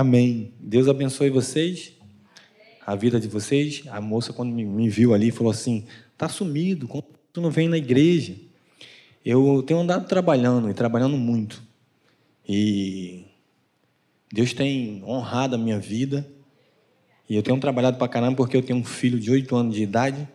Amém. 0.00 0.54
Deus 0.58 0.88
abençoe 0.88 1.28
vocês, 1.28 1.92
a 2.86 2.96
vida 2.96 3.20
de 3.20 3.28
vocês. 3.28 3.82
A 3.90 4.00
moça, 4.00 4.32
quando 4.32 4.50
me 4.50 4.88
viu 4.88 5.12
ali, 5.12 5.30
falou 5.30 5.50
assim: 5.50 5.84
tá 6.16 6.26
sumido, 6.26 6.88
como 6.88 7.04
tu 7.30 7.42
não 7.42 7.50
vem 7.50 7.68
na 7.68 7.76
igreja? 7.76 8.34
Eu 9.22 9.62
tenho 9.62 9.78
andado 9.78 10.08
trabalhando 10.08 10.70
e 10.70 10.72
trabalhando 10.72 11.18
muito. 11.18 11.62
E 12.48 13.26
Deus 14.32 14.54
tem 14.54 15.04
honrado 15.04 15.56
a 15.56 15.58
minha 15.58 15.78
vida. 15.78 16.26
E 17.28 17.36
eu 17.36 17.42
tenho 17.42 17.60
trabalhado 17.60 17.98
para 17.98 18.08
caramba 18.08 18.38
porque 18.38 18.56
eu 18.56 18.62
tenho 18.62 18.78
um 18.78 18.84
filho 18.84 19.20
de 19.20 19.30
oito 19.30 19.54
anos 19.54 19.74
de 19.74 19.82
idade. 19.82 20.26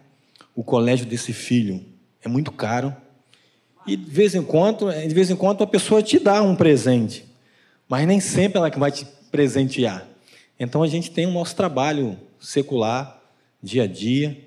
O 0.53 0.63
colégio 0.63 1.07
desse 1.07 1.33
filho 1.33 1.83
é 2.21 2.27
muito 2.27 2.51
caro. 2.51 2.95
E 3.87 3.97
de 3.97 4.11
vez 4.11 4.35
em 4.35 4.43
quando, 4.43 4.91
de 4.91 5.13
vez 5.15 5.31
em 5.31 5.35
quando 5.35 5.63
a 5.63 5.67
pessoa 5.67 6.03
te 6.03 6.19
dá 6.19 6.43
um 6.43 6.55
presente, 6.55 7.25
mas 7.89 8.05
nem 8.05 8.19
sempre 8.19 8.59
ela 8.59 8.69
vai 8.69 8.91
te 8.91 9.07
presentear. 9.35 10.07
Então 10.57 10.81
a 10.81 10.87
gente 10.87 11.11
tem 11.11 11.25
o 11.25 11.31
nosso 11.31 11.57
trabalho 11.57 12.17
secular, 12.39 13.21
dia 13.61 13.83
a 13.83 13.87
dia, 13.87 14.41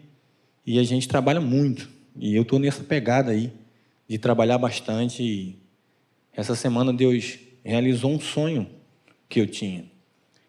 e 0.64 0.78
a 0.78 0.82
gente 0.82 1.06
trabalha 1.06 1.42
muito. 1.42 1.90
E 2.16 2.34
eu 2.34 2.40
estou 2.40 2.58
nessa 2.58 2.82
pegada 2.82 3.30
aí 3.30 3.52
de 4.08 4.16
trabalhar 4.16 4.56
bastante. 4.56 5.22
E 5.22 5.58
essa 6.32 6.54
semana 6.54 6.90
Deus 6.90 7.38
realizou 7.62 8.10
um 8.12 8.18
sonho 8.18 8.66
que 9.28 9.38
eu 9.38 9.46
tinha. 9.46 9.84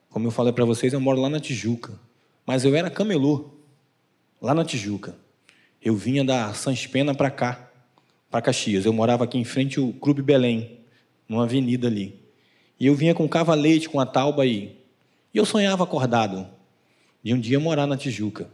Como 0.10 0.26
eu 0.26 0.32
falei 0.32 0.54
para 0.54 0.64
vocês, 0.64 0.94
eu 0.94 1.02
moro 1.02 1.20
lá 1.20 1.30
na 1.30 1.42
Tijuca, 1.42 2.00
mas 2.46 2.64
eu 2.64 2.74
era 2.74 2.90
camelô 2.90 3.56
lá 4.42 4.54
na 4.54 4.64
Tijuca. 4.64 5.18
Eu 5.82 5.98
vinha 5.98 6.24
da 6.24 6.54
Sans 6.54 6.88
Pena 6.88 7.14
para 7.14 7.30
cá, 7.30 7.70
para 8.32 8.42
Caxias. 8.42 8.86
Eu 8.86 8.94
morava 8.94 9.26
aqui 9.26 9.38
em 9.38 9.44
frente 9.44 9.80
ao 9.80 9.92
Clube 9.92 10.22
Belém, 10.22 10.80
numa 11.28 11.44
avenida 11.44 11.88
ali. 11.88 12.29
E 12.80 12.88
eu 12.88 12.96
vinha 12.96 13.14
com 13.14 13.28
cavalete, 13.28 13.90
com 13.90 14.00
a 14.00 14.06
tauba 14.06 14.44
aí. 14.44 14.78
E 15.34 15.38
eu 15.38 15.46
sonhava 15.46 15.84
acordado 15.84 16.48
de 17.24 17.34
um 17.34 17.40
dia 17.40 17.60
morar 17.60 17.86
na 17.86 17.98
Tijuca. 17.98 18.50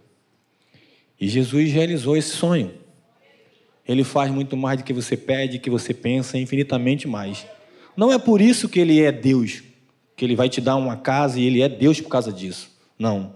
E 1.20 1.28
Jesus 1.28 1.72
realizou 1.72 2.18
esse 2.18 2.30
sonho. 2.30 2.74
Ele 3.88 4.04
faz 4.04 4.32
muito 4.32 4.58
mais 4.58 4.80
do 4.80 4.84
que 4.84 4.94
você 4.94 5.16
pede, 5.16 5.60
que 5.60 5.70
você 5.70 5.94
pensa, 5.94 6.38
infinitamente 6.38 7.08
mais. 7.08 7.46
Não 7.96 8.12
é 8.12 8.18
por 8.18 8.42
isso 8.42 8.68
que 8.68 8.80
ele 8.80 9.00
é 9.02 9.12
Deus, 9.12 9.64
que 10.16 10.26
ele 10.26 10.36
vai 10.36 10.50
te 10.50 10.60
dar 10.60 10.76
uma 10.76 10.98
casa 10.98 11.40
e 11.40 11.46
ele 11.46 11.62
é 11.62 11.70
Deus 11.70 12.02
por 12.02 12.10
causa 12.10 12.34
disso. 12.34 12.72
Não. 12.98 13.36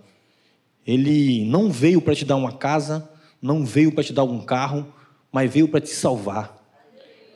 Ele 0.85 1.45
não 1.45 1.71
veio 1.71 2.01
para 2.01 2.15
te 2.15 2.25
dar 2.25 2.35
uma 2.35 2.51
casa, 2.51 3.07
não 3.39 3.63
veio 3.63 3.91
para 3.91 4.03
te 4.03 4.11
dar 4.11 4.23
um 4.23 4.41
carro, 4.41 4.91
mas 5.31 5.53
veio 5.53 5.67
para 5.67 5.79
te 5.79 5.89
salvar. 5.89 6.57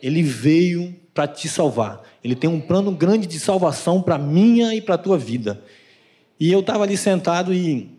Ele 0.02 0.24
veio 0.24 0.96
para 1.14 1.28
te 1.28 1.48
salvar. 1.48 2.02
Ele 2.24 2.36
tem 2.36 2.50
um 2.50 2.60
plano 2.60 2.92
grande 2.92 3.28
de 3.28 3.40
salvação 3.40 4.02
para 4.02 4.18
minha 4.18 4.74
e 4.74 4.82
para 4.82 4.96
a 4.96 4.98
tua 4.98 5.18
vida. 5.18 5.64
E 6.40 6.52
eu 6.52 6.62
estava 6.62 6.84
ali 6.84 6.98
sentado 6.98 7.54
e 7.54 7.90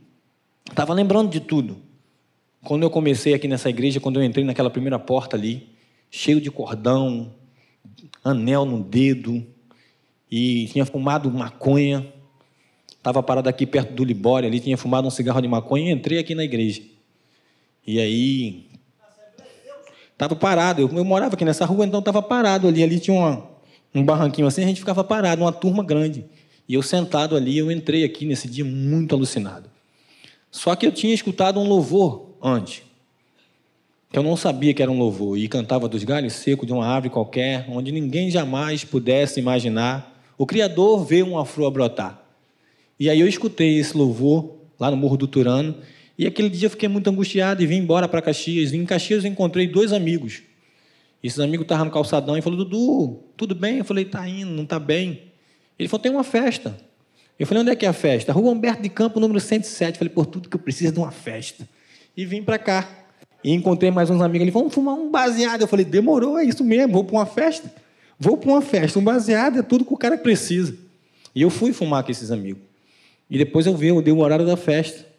estava 0.69 0.93
lembrando 0.93 1.31
de 1.31 1.41
tudo. 1.41 1.77
Quando 2.65 2.83
eu 2.83 2.91
comecei 2.91 3.35
aqui 3.35 3.47
nessa 3.47 3.69
igreja, 3.69 4.01
quando 4.01 4.19
eu 4.19 4.25
entrei 4.25 4.45
naquela 4.45 4.71
primeira 4.71 4.99
porta 4.99 5.37
ali, 5.37 5.69
cheio 6.11 6.41
de 6.41 6.51
cordão, 6.51 7.33
anel 8.25 8.65
no 8.65 8.83
dedo, 8.83 9.47
e 10.31 10.67
tinha 10.69 10.85
fumado 10.85 11.31
maconha, 11.31 12.13
estava 12.89 13.23
parado 13.23 13.49
aqui 13.49 13.67
perto 13.67 13.93
do 13.93 14.03
Libório 14.03 14.49
ali, 14.49 14.59
tinha 14.59 14.77
fumado 14.77 15.07
um 15.07 15.11
cigarro 15.11 15.41
de 15.41 15.47
maconha 15.47 15.91
e 15.91 15.95
entrei 15.95 16.19
aqui 16.19 16.35
na 16.35 16.43
igreja. 16.43 16.83
E 17.87 18.01
aí 18.01 18.67
Estava 20.15 20.35
parado, 20.35 20.81
eu, 20.81 20.91
eu, 20.91 21.05
morava 21.05 21.35
aqui 21.35 21.45
nessa 21.45 21.65
rua, 21.67 21.85
então 21.85 21.99
estava 21.99 22.23
parado 22.23 22.67
ali. 22.67 22.83
Ali 22.83 22.99
tinha 22.99 23.17
uma, 23.17 23.45
um 23.95 24.03
barranquinho 24.03 24.47
assim, 24.47 24.63
a 24.63 24.67
gente 24.67 24.81
ficava 24.81 25.05
parado, 25.05 25.43
uma 25.43 25.53
turma 25.53 25.83
grande. 25.83 26.25
E 26.69 26.75
eu 26.75 26.83
sentado 26.83 27.37
ali, 27.37 27.59
eu 27.59 27.71
entrei 27.71 28.05
aqui 28.05 28.25
nesse 28.25 28.49
dia 28.49 28.65
muito 28.65 29.15
alucinado. 29.15 29.69
Só 30.51 30.75
que 30.77 30.87
eu 30.87 30.93
tinha 30.93 31.13
escutado 31.13 31.59
um 31.61 31.69
louvor 31.69 32.31
antes. 32.43 32.83
Eu 34.13 34.23
não 34.23 34.37
sabia 34.37 34.73
que 34.73 34.81
era 34.81 34.91
um 34.91 34.99
louvor. 34.99 35.37
E 35.37 35.49
cantava 35.49 35.89
dos 35.89 36.05
galhos 36.05 36.35
secos 36.35 36.65
de 36.67 36.73
uma 36.73 36.87
árvore 36.87 37.11
qualquer, 37.13 37.67
onde 37.69 37.91
ninguém 37.91 38.31
jamais 38.31 38.85
pudesse 38.85 39.41
imaginar. 39.41 40.23
O 40.39 40.47
Criador 40.47 41.05
vê 41.05 41.23
uma 41.23 41.45
flor 41.45 41.73
brotar. 41.73 42.23
E 42.99 43.11
aí 43.11 43.19
eu 43.19 43.27
escutei 43.27 43.77
esse 43.79 43.97
louvor 43.97 44.55
lá 44.79 44.89
no 44.89 44.97
Morro 44.97 45.17
do 45.17 45.27
Turano. 45.27 45.75
E 46.17 46.27
aquele 46.27 46.49
dia 46.49 46.67
eu 46.67 46.71
fiquei 46.71 46.89
muito 46.89 47.09
angustiado 47.11 47.63
e 47.63 47.67
vim 47.67 47.77
embora 47.77 48.09
para 48.09 48.23
Caxias. 48.23 48.73
Em 48.73 48.85
Caxias 48.85 49.25
eu 49.25 49.31
encontrei 49.31 49.67
dois 49.67 49.93
amigos. 49.93 50.43
Esses 51.23 51.41
amigos 51.41 51.65
estavam 51.65 51.87
no 51.87 51.91
calçadão 51.91 52.37
e 52.37 52.43
falou: 52.43 52.59
Dudu, 52.59 53.25
tudo 53.37 53.55
bem? 53.55 53.79
Eu 53.79 53.85
falei: 53.85 54.05
tá 54.05 54.29
indo, 54.29 54.51
não 54.51 54.67
tá 54.67 54.79
bem. 54.79 55.23
Ele 55.79 55.89
falou: 55.89 56.03
tem 56.03 56.13
uma 56.13 56.23
festa. 56.23 56.77
Eu 57.39 57.47
falei: 57.47 57.63
onde 57.63 57.71
é 57.71 57.77
que 57.77 57.87
é 57.87 57.89
a 57.89 57.93
festa? 57.93 58.33
Rua 58.33 58.51
Humberto 58.51 58.83
de 58.83 58.89
Campo, 58.89 59.19
número 59.19 59.41
107. 59.41 59.95
Eu 59.95 59.99
falei: 59.99 60.13
por 60.13 60.27
tudo 60.27 60.49
que 60.49 60.55
eu 60.55 60.61
preciso 60.61 60.93
de 60.93 60.99
uma 60.99 61.11
festa. 61.11 61.69
E 62.17 62.25
vim 62.25 62.43
para 62.43 62.59
cá. 62.59 62.89
E 63.43 63.53
encontrei 63.53 63.91
mais 63.91 64.11
uns 64.11 64.21
amigos. 64.21 64.43
Ele 64.43 64.53
falou: 64.53 64.69
vamos 64.69 64.75
fumar 64.75 64.95
um 64.95 65.11
baseado. 65.11 65.63
Eu 65.63 65.67
falei: 65.67 65.85
demorou, 65.85 66.39
é 66.39 66.45
isso 66.45 66.63
mesmo, 66.63 66.93
vou 66.93 67.05
para 67.05 67.17
uma 67.17 67.27
festa. 67.27 67.73
Vou 68.19 68.37
para 68.37 68.51
uma 68.51 68.63
festa. 68.63 68.99
Um 68.99 69.03
baseado 69.03 69.59
é 69.59 69.63
tudo 69.63 69.85
que 69.85 69.93
o 69.93 69.97
cara 69.97 70.17
precisa. 70.17 70.77
E 71.35 71.43
eu 71.43 71.51
fui 71.51 71.73
fumar 71.73 72.05
com 72.05 72.13
esses 72.13 72.31
amigos. 72.31 72.63
E 73.29 73.39
depois 73.39 73.67
eu 73.67 73.75
vi, 73.75 73.89
eu 73.89 74.01
dei 74.01 74.13
o 74.13 74.19
horário 74.19 74.47
da 74.47 74.57
festa. 74.57 75.14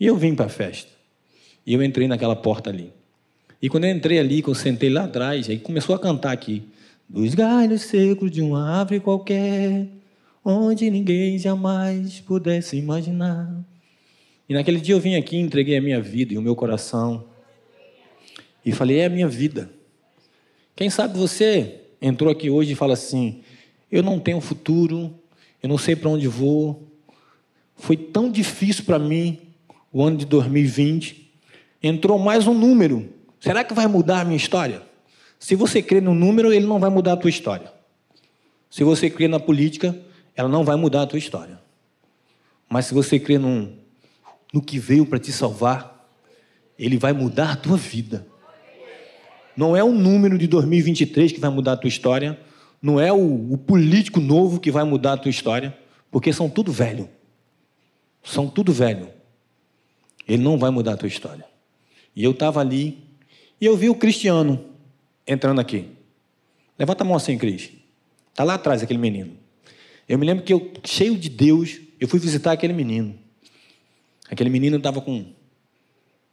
E 0.00 0.06
eu 0.06 0.16
vim 0.16 0.34
para 0.34 0.46
a 0.46 0.48
festa. 0.48 0.90
E 1.66 1.74
eu 1.74 1.82
entrei 1.82 2.08
naquela 2.08 2.34
porta 2.34 2.70
ali. 2.70 2.90
E 3.60 3.68
quando 3.68 3.84
eu 3.84 3.90
entrei 3.90 4.18
ali, 4.18 4.42
que 4.42 4.48
eu 4.48 4.54
sentei 4.54 4.88
lá 4.88 5.04
atrás, 5.04 5.50
aí 5.50 5.58
começou 5.58 5.94
a 5.94 5.98
cantar 5.98 6.32
aqui. 6.32 6.62
Dos 7.06 7.34
galhos 7.34 7.82
secos 7.82 8.30
de 8.30 8.40
uma 8.40 8.78
árvore 8.78 9.00
qualquer, 9.00 9.86
onde 10.42 10.90
ninguém 10.90 11.36
jamais 11.38 12.20
pudesse 12.20 12.78
imaginar. 12.78 13.54
E 14.48 14.54
naquele 14.54 14.80
dia 14.80 14.94
eu 14.94 15.00
vim 15.00 15.16
aqui, 15.16 15.36
entreguei 15.36 15.76
a 15.76 15.82
minha 15.82 16.00
vida 16.00 16.32
e 16.32 16.38
o 16.38 16.42
meu 16.42 16.56
coração. 16.56 17.26
E 18.64 18.72
falei, 18.72 19.00
é 19.00 19.06
a 19.06 19.10
minha 19.10 19.28
vida. 19.28 19.70
Quem 20.74 20.88
sabe 20.88 21.18
você 21.18 21.82
entrou 22.00 22.32
aqui 22.32 22.48
hoje 22.48 22.72
e 22.72 22.74
fala 22.74 22.94
assim: 22.94 23.42
eu 23.92 24.02
não 24.02 24.18
tenho 24.18 24.40
futuro, 24.40 25.14
eu 25.62 25.68
não 25.68 25.76
sei 25.76 25.94
para 25.94 26.08
onde 26.08 26.26
vou. 26.26 26.88
Foi 27.76 27.96
tão 27.96 28.30
difícil 28.30 28.84
para 28.84 28.98
mim 28.98 29.49
o 29.92 30.02
ano 30.04 30.16
de 30.16 30.24
2020, 30.24 31.32
entrou 31.82 32.18
mais 32.18 32.46
um 32.46 32.54
número. 32.54 33.08
Será 33.40 33.64
que 33.64 33.74
vai 33.74 33.86
mudar 33.86 34.20
a 34.20 34.24
minha 34.24 34.36
história? 34.36 34.82
Se 35.38 35.54
você 35.54 35.82
crê 35.82 36.00
no 36.00 36.14
número, 36.14 36.52
ele 36.52 36.66
não 36.66 36.78
vai 36.78 36.90
mudar 36.90 37.14
a 37.14 37.16
tua 37.16 37.30
história. 37.30 37.72
Se 38.70 38.84
você 38.84 39.10
crê 39.10 39.26
na 39.26 39.40
política, 39.40 39.98
ela 40.36 40.48
não 40.48 40.64
vai 40.64 40.76
mudar 40.76 41.02
a 41.02 41.06
tua 41.06 41.18
história. 41.18 41.60
Mas 42.68 42.86
se 42.86 42.94
você 42.94 43.18
crê 43.18 43.36
num, 43.36 43.74
no 44.52 44.62
que 44.62 44.78
veio 44.78 45.04
para 45.04 45.18
te 45.18 45.32
salvar, 45.32 46.08
ele 46.78 46.96
vai 46.96 47.12
mudar 47.12 47.52
a 47.52 47.56
tua 47.56 47.76
vida. 47.76 48.26
Não 49.56 49.76
é 49.76 49.82
o 49.82 49.92
número 49.92 50.38
de 50.38 50.46
2023 50.46 51.32
que 51.32 51.40
vai 51.40 51.50
mudar 51.50 51.72
a 51.72 51.76
tua 51.76 51.88
história, 51.88 52.38
não 52.80 53.00
é 53.00 53.12
o, 53.12 53.52
o 53.52 53.58
político 53.58 54.20
novo 54.20 54.60
que 54.60 54.70
vai 54.70 54.84
mudar 54.84 55.14
a 55.14 55.16
tua 55.16 55.30
história, 55.30 55.76
porque 56.10 56.32
são 56.32 56.48
tudo 56.48 56.70
velho. 56.70 57.08
São 58.22 58.48
tudo 58.48 58.72
velho. 58.72 59.08
Ele 60.26 60.42
não 60.42 60.58
vai 60.58 60.70
mudar 60.70 60.94
a 60.94 60.96
tua 60.96 61.08
história. 61.08 61.44
E 62.14 62.24
eu 62.24 62.32
estava 62.32 62.60
ali 62.60 62.98
e 63.60 63.66
eu 63.66 63.76
vi 63.76 63.88
o 63.88 63.94
Cristiano 63.94 64.64
entrando 65.26 65.60
aqui. 65.60 65.86
Levanta 66.78 67.04
a 67.04 67.06
mão 67.06 67.16
assim, 67.16 67.36
Cris. 67.36 67.70
Está 68.30 68.42
lá 68.42 68.54
atrás 68.54 68.82
aquele 68.82 68.98
menino. 68.98 69.32
Eu 70.08 70.18
me 70.18 70.26
lembro 70.26 70.42
que 70.42 70.52
eu, 70.52 70.72
cheio 70.84 71.16
de 71.16 71.28
Deus, 71.28 71.78
eu 72.00 72.08
fui 72.08 72.18
visitar 72.18 72.52
aquele 72.52 72.72
menino. 72.72 73.14
Aquele 74.30 74.48
menino 74.48 74.76
estava 74.76 75.00
com 75.00 75.26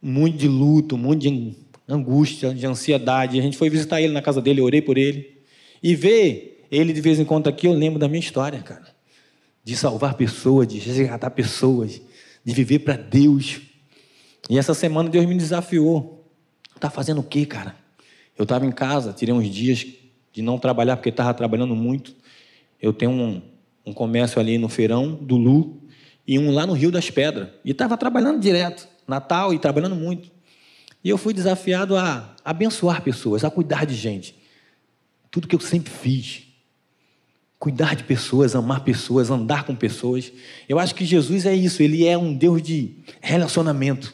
muito 0.02 0.38
de 0.38 0.48
luto, 0.48 0.98
muito 0.98 1.22
de 1.22 1.56
angústia, 1.88 2.54
de 2.54 2.66
ansiedade. 2.66 3.40
A 3.40 3.42
gente 3.42 3.58
foi 3.58 3.70
visitar 3.70 4.02
ele 4.02 4.14
na 4.14 4.22
casa 4.22 4.42
dele, 4.42 4.62
eu 4.62 4.66
orei 4.66 4.82
por 4.82 4.98
ele. 4.98 5.38
E 5.82 5.96
ver 5.96 6.66
ele 6.72 6.94
de 6.94 7.02
vez 7.02 7.20
em 7.20 7.26
quando 7.26 7.48
aqui, 7.48 7.68
eu 7.68 7.74
lembro 7.74 8.00
da 8.00 8.08
minha 8.08 8.20
história, 8.20 8.60
cara. 8.62 8.96
De 9.64 9.76
salvar 9.76 10.14
pessoas, 10.14 10.68
de 10.68 10.80
resgatar 10.80 11.30
pessoas, 11.32 12.02
de 12.44 12.54
viver 12.54 12.80
para 12.80 12.96
Deus. 12.96 13.60
E 14.50 14.58
essa 14.58 14.74
semana 14.74 15.10
Deus 15.10 15.26
me 15.26 15.36
desafiou. 15.36 16.26
Tá 16.80 16.90
fazendo 16.90 17.22
o 17.22 17.24
quê, 17.24 17.46
cara? 17.46 17.76
Eu 18.38 18.44
estava 18.44 18.66
em 18.66 18.72
casa, 18.72 19.12
tirei 19.12 19.34
uns 19.34 19.50
dias 19.50 19.86
de 20.32 20.42
não 20.42 20.60
trabalhar 20.60 20.96
porque 20.98 21.10
estava 21.10 21.34
trabalhando 21.34 21.76
muito. 21.76 22.16
Eu 22.80 22.94
tenho 22.94 23.12
um, 23.12 23.42
um 23.86 23.94
comércio 23.94 24.40
ali 24.40 24.58
no 24.58 24.70
Feirão 24.70 25.16
do 25.16 25.36
Lu 25.36 25.82
e 26.28 26.38
um 26.38 26.52
lá 26.52 26.66
no 26.66 26.74
Rio 26.74 26.92
das 26.92 27.10
Pedras. 27.10 27.50
E 27.66 27.72
estava 27.72 27.98
trabalhando 27.98 28.40
direto, 28.40 28.88
Natal 29.08 29.54
e 29.54 29.60
trabalhando 29.60 29.96
muito. 29.96 30.30
E 31.04 31.10
eu 31.10 31.18
fui 31.18 31.34
desafiado 31.34 31.96
a 31.96 32.36
abençoar 32.44 33.02
pessoas, 33.02 33.44
a 33.44 33.50
cuidar 33.50 33.86
de 33.86 33.96
gente. 33.96 34.36
Tudo 35.32 35.48
que 35.48 35.56
eu 35.56 35.60
sempre 35.60 35.92
fiz. 35.92 36.44
Cuidar 37.58 37.96
de 37.96 38.04
pessoas, 38.04 38.56
amar 38.56 38.84
pessoas, 38.84 39.32
andar 39.32 39.64
com 39.64 39.76
pessoas. 39.76 40.32
Eu 40.70 40.78
acho 40.78 40.94
que 40.94 41.06
Jesus 41.06 41.46
é 41.46 41.56
isso, 41.56 41.82
ele 41.82 42.06
é 42.06 42.16
um 42.18 42.34
Deus 42.34 42.62
de 42.62 42.98
relacionamento. 43.20 44.14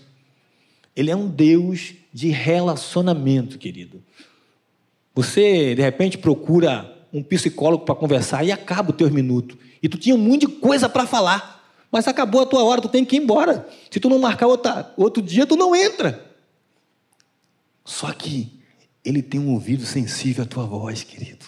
Ele 0.96 1.12
é 1.12 1.16
um 1.16 1.28
Deus 1.28 1.94
de 2.14 2.30
relacionamento, 2.30 3.58
querido. 3.58 4.04
Você, 5.16 5.76
de 5.76 5.82
repente, 5.82 6.18
procura 6.18 6.92
um 7.12 7.22
psicólogo 7.22 7.86
para 7.86 7.96
conversar 7.96 8.44
e 8.44 8.52
acaba 8.52 8.92
os 8.92 8.98
teus 8.98 9.12
minutos. 9.12 9.58
E 9.82 9.88
tu 9.88 9.98
tinha 9.98 10.16
um 10.16 10.20
monte 10.20 10.42
de 10.42 10.48
coisa 10.48 10.90
para 10.90 11.06
falar, 11.06 11.64
mas 11.92 12.08
acabou 12.08 12.42
a 12.42 12.46
tua 12.46 12.64
hora, 12.64 12.82
tu 12.82 12.90
tem 12.90 13.06
que 13.06 13.16
ir 13.16 13.20
embora. 13.20 13.68
Se 13.92 14.00
tu 14.00 14.10
não 14.10 14.18
marcar 14.18 14.48
outra, 14.48 14.92
outro 14.98 15.22
dia, 15.22 15.46
tu 15.46 15.56
não 15.56 15.76
entra. 15.76 16.34
Só 17.86 18.12
que 18.12 18.60
ele 19.04 19.22
tem 19.22 19.40
um 19.40 19.54
ouvido 19.54 19.86
sensível 19.86 20.44
à 20.44 20.48
tua 20.48 20.66
voz, 20.66 21.04
querido. 21.04 21.46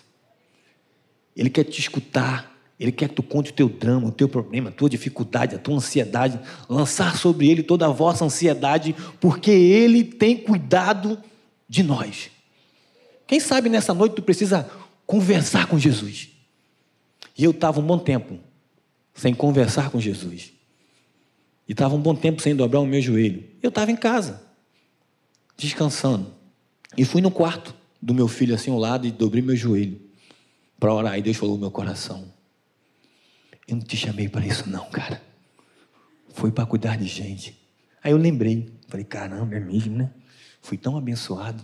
Ele 1.36 1.50
quer 1.50 1.64
te 1.64 1.80
escutar. 1.80 2.55
Ele 2.80 2.92
quer 2.92 3.08
que 3.08 3.16
tu 3.16 3.24
conte 3.24 3.52
o 3.52 3.54
teu 3.54 3.70
drama, 3.70 4.08
o 4.08 4.12
teu 4.12 4.28
problema, 4.28 4.70
a 4.70 4.72
tua 4.72 4.90
dificuldade, 4.90 5.56
a 5.56 5.60
tua 5.60 5.76
ansiedade, 5.76 6.40
lançar 6.68 7.18
sobre 7.18 7.50
ele 7.50 7.64
toda 7.64 7.86
a 7.86 7.90
vossa 7.90 8.26
ansiedade, 8.26 8.94
porque 9.20 9.52
ele 9.52 10.04
tem 10.04 10.38
cuidado 10.38 11.18
de 11.70 11.84
nós. 11.84 12.30
Quem 13.26 13.40
sabe 13.40 13.70
nessa 13.70 13.94
noite 13.94 14.16
tu 14.16 14.22
precisa 14.22 14.70
conversar 15.06 15.68
com 15.68 15.80
Jesus. 15.80 16.30
E 17.38 17.44
eu 17.44 17.52
estava 17.52 17.80
um 17.80 17.86
bom 17.86 17.98
tempo 17.98 18.38
sem 19.14 19.34
conversar 19.34 19.90
com 19.90 20.00
Jesus. 20.00 20.52
E 21.68 21.72
estava 21.72 21.96
um 21.96 22.02
bom 22.02 22.14
tempo 22.14 22.42
sem 22.42 22.56
dobrar 22.56 22.82
o 22.82 22.86
meu 22.86 23.02
joelho. 23.02 23.44
Eu 23.64 23.70
estava 23.70 23.90
em 23.90 23.96
casa, 23.96 24.42
descansando. 25.58 26.32
E 26.98 27.04
fui 27.06 27.22
no 27.22 27.32
quarto 27.32 27.74
do 28.02 28.14
meu 28.14 28.28
filho 28.28 28.54
assim 28.54 28.70
ao 28.70 28.78
lado 28.78 29.08
e 29.08 29.12
dobrei 29.12 29.42
meu 29.42 29.56
joelho 29.56 30.00
para 30.80 30.94
orar. 30.94 31.18
E 31.18 31.22
Deus 31.22 31.38
falou 31.38 31.56
no 31.56 31.62
meu 31.62 31.72
coração: 31.72 32.32
Eu 33.68 33.78
não 33.78 33.84
te 33.84 33.98
chamei 33.98 34.30
para 34.30 34.46
isso, 34.46 34.70
não, 34.70 34.86
cara. 34.90 35.22
Foi 36.30 36.52
para 36.52 36.66
cuidar 36.66 36.98
de 36.98 37.08
gente. 37.08 37.58
Aí 38.04 38.12
eu 38.12 38.18
lembrei, 38.18 38.70
falei: 38.88 39.04
Caramba, 39.04 39.56
é 39.56 39.60
mesmo, 39.60 39.98
né? 39.98 40.12
Fui 40.62 40.78
tão 40.78 40.96
abençoado. 40.98 41.64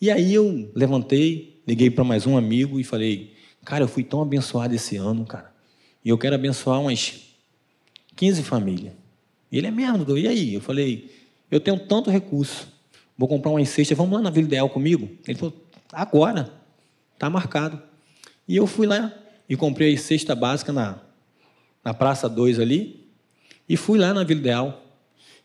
E 0.00 0.10
aí 0.10 0.32
eu 0.32 0.70
levantei, 0.74 1.60
liguei 1.66 1.90
para 1.90 2.02
mais 2.02 2.26
um 2.26 2.38
amigo 2.38 2.80
e 2.80 2.84
falei: 2.84 3.34
Cara, 3.64 3.84
eu 3.84 3.88
fui 3.88 4.02
tão 4.02 4.22
abençoado 4.22 4.74
esse 4.74 4.96
ano, 4.96 5.26
cara. 5.26 5.52
E 6.02 6.08
eu 6.08 6.16
quero 6.16 6.34
abençoar 6.34 6.80
umas 6.80 7.20
15 8.16 8.42
famílias. 8.42 8.94
E 9.52 9.58
ele 9.58 9.66
é 9.66 9.70
mesmo, 9.70 10.16
e 10.16 10.26
aí? 10.26 10.54
Eu 10.54 10.62
falei: 10.62 11.10
Eu 11.50 11.60
tenho 11.60 11.78
tanto 11.78 12.10
recurso, 12.10 12.68
vou 13.18 13.28
comprar 13.28 13.50
uma 13.50 13.62
cesta, 13.66 13.94
vamos 13.94 14.14
lá 14.14 14.22
na 14.22 14.30
Vila 14.30 14.46
Ideal 14.46 14.70
comigo? 14.70 15.10
Ele 15.28 15.38
falou: 15.38 15.54
Agora, 15.92 16.50
está 17.12 17.28
marcado. 17.28 17.82
E 18.48 18.56
eu 18.56 18.66
fui 18.66 18.86
lá 18.86 19.12
e 19.46 19.56
comprei 19.56 19.94
a 19.94 19.98
cesta 19.98 20.34
básica 20.34 20.72
na, 20.72 20.98
na 21.84 21.94
Praça 21.94 22.28
2 22.28 22.60
ali, 22.60 23.08
e 23.68 23.76
fui 23.76 23.98
lá 23.98 24.12
na 24.12 24.24
Vila 24.24 24.40
Ideal. 24.40 24.82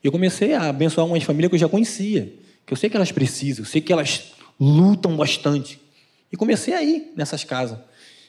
E 0.04 0.08
eu 0.08 0.12
comecei 0.12 0.54
a 0.54 0.70
abençoar 0.70 1.06
umas 1.08 1.24
famílias 1.24 1.50
que 1.50 1.56
eu 1.56 1.60
já 1.60 1.70
conhecia, 1.70 2.34
que 2.66 2.74
eu 2.74 2.78
sei 2.78 2.90
que 2.90 2.96
elas 2.96 3.12
precisam, 3.12 3.64
eu 3.64 3.70
sei 3.70 3.82
que 3.82 3.94
elas 3.94 4.32
lutam 4.60 5.16
bastante. 5.16 5.80
E 6.32 6.38
comecei 6.38 6.74
a 6.74 6.84
ir 6.84 7.12
nessas 7.16 7.44
casas. 7.44 7.78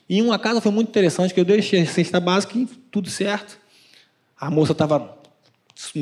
E 0.08 0.22
uma 0.22 0.38
casa 0.38 0.60
foi 0.60 0.70
muito 0.70 0.88
interessante, 0.88 1.34
que 1.34 1.40
eu 1.40 1.44
deixei 1.44 1.80
a 1.80 1.86
cesta 1.86 2.20
básica 2.20 2.56
e 2.56 2.66
tudo 2.90 3.10
certo. 3.10 3.58
A 4.38 4.50
moça 4.50 4.72
estava 4.72 5.16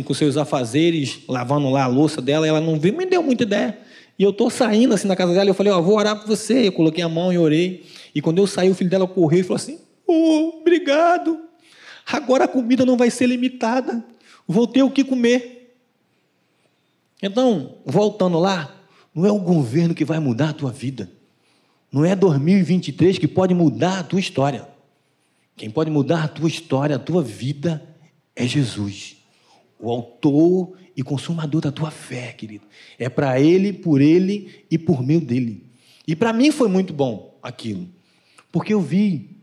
com 0.04 0.14
seus 0.14 0.36
afazeres, 0.36 1.20
lavando 1.28 1.70
lá 1.70 1.84
a 1.84 1.86
louça 1.86 2.20
dela, 2.20 2.46
ela 2.46 2.60
não 2.60 2.78
viu, 2.78 2.94
me 2.96 3.06
deu 3.06 3.22
muita 3.22 3.44
ideia. 3.44 3.78
E 4.18 4.22
eu 4.22 4.30
estou 4.30 4.48
saindo 4.50 4.94
assim 4.94 5.08
da 5.08 5.16
casa 5.16 5.32
dela, 5.32 5.50
eu 5.50 5.54
falei, 5.54 5.72
ó, 5.72 5.78
oh, 5.78 5.82
vou 5.82 5.96
orar 5.96 6.16
por 6.16 6.26
você. 6.26 6.68
Eu 6.68 6.72
coloquei 6.72 7.02
a 7.02 7.08
mão 7.08 7.32
e 7.32 7.38
orei. 7.38 7.84
E 8.14 8.20
quando 8.20 8.38
eu 8.38 8.46
saí, 8.46 8.70
o 8.70 8.74
filho 8.74 8.90
dela 8.90 9.06
correu 9.06 9.40
e 9.40 9.42
falou 9.42 9.56
assim, 9.56 9.80
oh, 10.06 10.58
obrigado. 10.60 11.38
Agora 12.06 12.44
a 12.44 12.48
comida 12.48 12.84
não 12.84 12.96
vai 12.96 13.10
ser 13.10 13.26
limitada. 13.26 14.04
Vou 14.46 14.66
ter 14.66 14.82
o 14.82 14.90
que 14.90 15.04
comer. 15.04 15.76
Então, 17.22 17.76
voltando 17.84 18.38
lá, 18.38 18.74
não 19.14 19.24
é 19.24 19.32
o 19.32 19.38
governo 19.38 19.94
que 19.94 20.04
vai 20.04 20.18
mudar 20.18 20.50
a 20.50 20.54
tua 20.54 20.70
vida. 20.70 21.10
Não 21.90 22.04
é 22.04 22.14
2023 22.14 23.18
que 23.18 23.28
pode 23.28 23.54
mudar 23.54 24.00
a 24.00 24.02
tua 24.02 24.20
história. 24.20 24.68
Quem 25.56 25.70
pode 25.70 25.90
mudar 25.90 26.24
a 26.24 26.28
tua 26.28 26.48
história, 26.48 26.96
a 26.96 26.98
tua 26.98 27.22
vida, 27.22 27.82
é 28.34 28.46
Jesus, 28.46 29.16
o 29.78 29.88
autor 29.88 30.76
e 30.96 31.02
consumador 31.02 31.60
da 31.60 31.70
tua 31.70 31.90
fé, 31.90 32.32
querido. 32.32 32.66
É 32.98 33.08
para 33.08 33.40
Ele, 33.40 33.72
por 33.72 34.00
Ele 34.00 34.64
e 34.70 34.76
por 34.76 35.02
meio 35.02 35.20
dele. 35.20 35.64
E 36.06 36.16
para 36.16 36.32
mim 36.32 36.50
foi 36.50 36.68
muito 36.68 36.92
bom 36.92 37.38
aquilo, 37.42 37.88
porque 38.50 38.74
eu 38.74 38.80
vi 38.80 39.33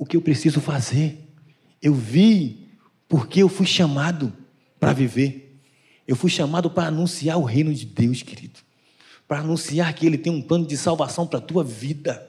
o 0.00 0.06
que 0.06 0.16
eu 0.16 0.22
preciso 0.22 0.62
fazer. 0.62 1.28
Eu 1.82 1.92
vi 1.92 2.66
porque 3.06 3.42
eu 3.42 3.50
fui 3.50 3.66
chamado 3.66 4.32
para 4.80 4.94
viver. 4.94 5.60
Eu 6.08 6.16
fui 6.16 6.30
chamado 6.30 6.70
para 6.70 6.88
anunciar 6.88 7.36
o 7.36 7.44
reino 7.44 7.72
de 7.74 7.84
Deus, 7.84 8.22
querido. 8.22 8.60
Para 9.28 9.40
anunciar 9.40 9.92
que 9.92 10.06
Ele 10.06 10.16
tem 10.16 10.32
um 10.32 10.40
plano 10.40 10.66
de 10.66 10.74
salvação 10.74 11.26
para 11.26 11.38
a 11.38 11.42
tua 11.42 11.62
vida. 11.62 12.26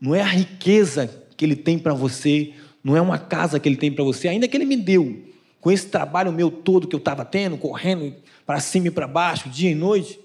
Não 0.00 0.12
é 0.12 0.22
a 0.22 0.26
riqueza 0.26 1.06
que 1.36 1.44
Ele 1.44 1.54
tem 1.54 1.78
para 1.78 1.94
você, 1.94 2.52
não 2.82 2.96
é 2.96 3.00
uma 3.00 3.16
casa 3.16 3.60
que 3.60 3.68
Ele 3.68 3.76
tem 3.76 3.92
para 3.92 4.02
você, 4.02 4.26
ainda 4.26 4.48
que 4.48 4.56
Ele 4.56 4.64
me 4.64 4.76
deu, 4.76 5.22
com 5.60 5.70
esse 5.70 5.86
trabalho 5.86 6.32
meu 6.32 6.50
todo 6.50 6.88
que 6.88 6.96
eu 6.96 6.98
estava 6.98 7.24
tendo, 7.24 7.56
correndo 7.58 8.12
para 8.44 8.58
cima 8.58 8.88
e 8.88 8.90
para 8.90 9.06
baixo, 9.06 9.48
dia 9.48 9.70
e 9.70 9.74
noite. 9.74 10.18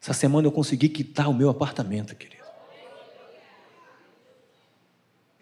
Essa 0.00 0.12
semana 0.12 0.46
eu 0.46 0.52
consegui 0.52 0.88
quitar 0.88 1.28
o 1.28 1.34
meu 1.34 1.50
apartamento, 1.50 2.14
querido. 2.14 2.41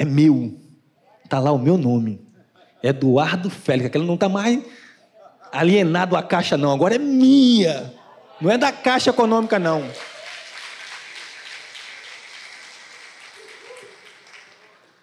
É 0.01 0.05
meu. 0.07 0.59
Está 1.23 1.39
lá 1.39 1.53
o 1.53 1.59
meu 1.59 1.77
nome. 1.77 2.27
Eduardo 2.83 3.51
Félix. 3.51 3.89
Aquele 3.89 4.07
não 4.07 4.15
está 4.15 4.31
mais 4.31 4.65
alienado 5.53 6.17
à 6.17 6.23
caixa, 6.23 6.57
não. 6.57 6.73
Agora 6.73 6.95
é 6.95 6.99
minha. 6.99 7.93
Não 8.41 8.51
é 8.51 8.57
da 8.57 8.73
caixa 8.73 9.11
econômica, 9.11 9.59
não. 9.59 9.87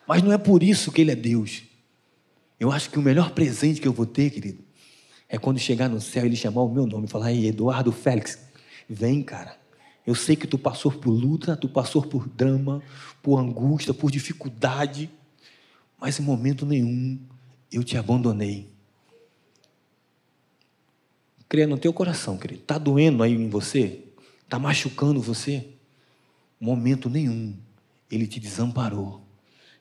Mas 0.08 0.24
não 0.24 0.34
é 0.34 0.38
por 0.40 0.64
isso 0.64 0.92
que 0.92 1.02
ele 1.02 1.12
é 1.12 1.16
Deus. 1.16 1.62
Eu 2.60 2.72
acho 2.72 2.90
que 2.90 2.98
o 2.98 3.02
melhor 3.04 3.30
presente 3.34 3.80
que 3.80 3.88
eu 3.88 3.94
vou 3.94 4.08
ter, 4.08 4.32
querido, 4.32 4.64
é 5.30 5.38
quando 5.38 5.60
chegar 5.60 5.88
no 5.88 6.02
céu 6.02 6.26
ele 6.26 6.36
chamar 6.36 6.64
o 6.64 6.74
meu 6.74 6.88
nome 6.88 7.06
e 7.06 7.10
falar: 7.10 7.32
Ei, 7.32 7.46
Eduardo 7.46 7.92
Félix, 7.92 8.40
vem, 8.90 9.22
cara. 9.22 9.58
Eu 10.08 10.16
sei 10.16 10.38
que 10.38 10.48
tu 10.48 10.58
passou 10.58 10.90
por 10.90 11.12
luta, 11.12 11.58
tu 11.58 11.68
passou 11.68 12.02
por 12.02 12.30
drama, 12.30 12.82
por 13.22 13.38
angústia, 13.38 13.94
por 13.94 14.10
dificuldade, 14.10 15.10
mas 16.00 16.18
em 16.18 16.24
momento 16.24 16.66
nenhum 16.66 17.20
eu 17.70 17.84
te 17.84 17.98
abandonei. 17.98 18.70
Creia 21.50 21.68
no 21.68 21.78
teu 21.78 21.92
coração, 21.92 22.38
querido. 22.38 22.62
Está 22.62 22.78
doendo 22.78 23.22
aí 23.22 23.34
em 23.34 23.50
você? 23.50 24.06
Está 24.44 24.58
machucando 24.58 25.22
você? 25.22 25.68
Momento 26.58 27.10
nenhum. 27.10 27.54
Ele 28.10 28.28
te 28.28 28.40
desamparou. 28.40 29.22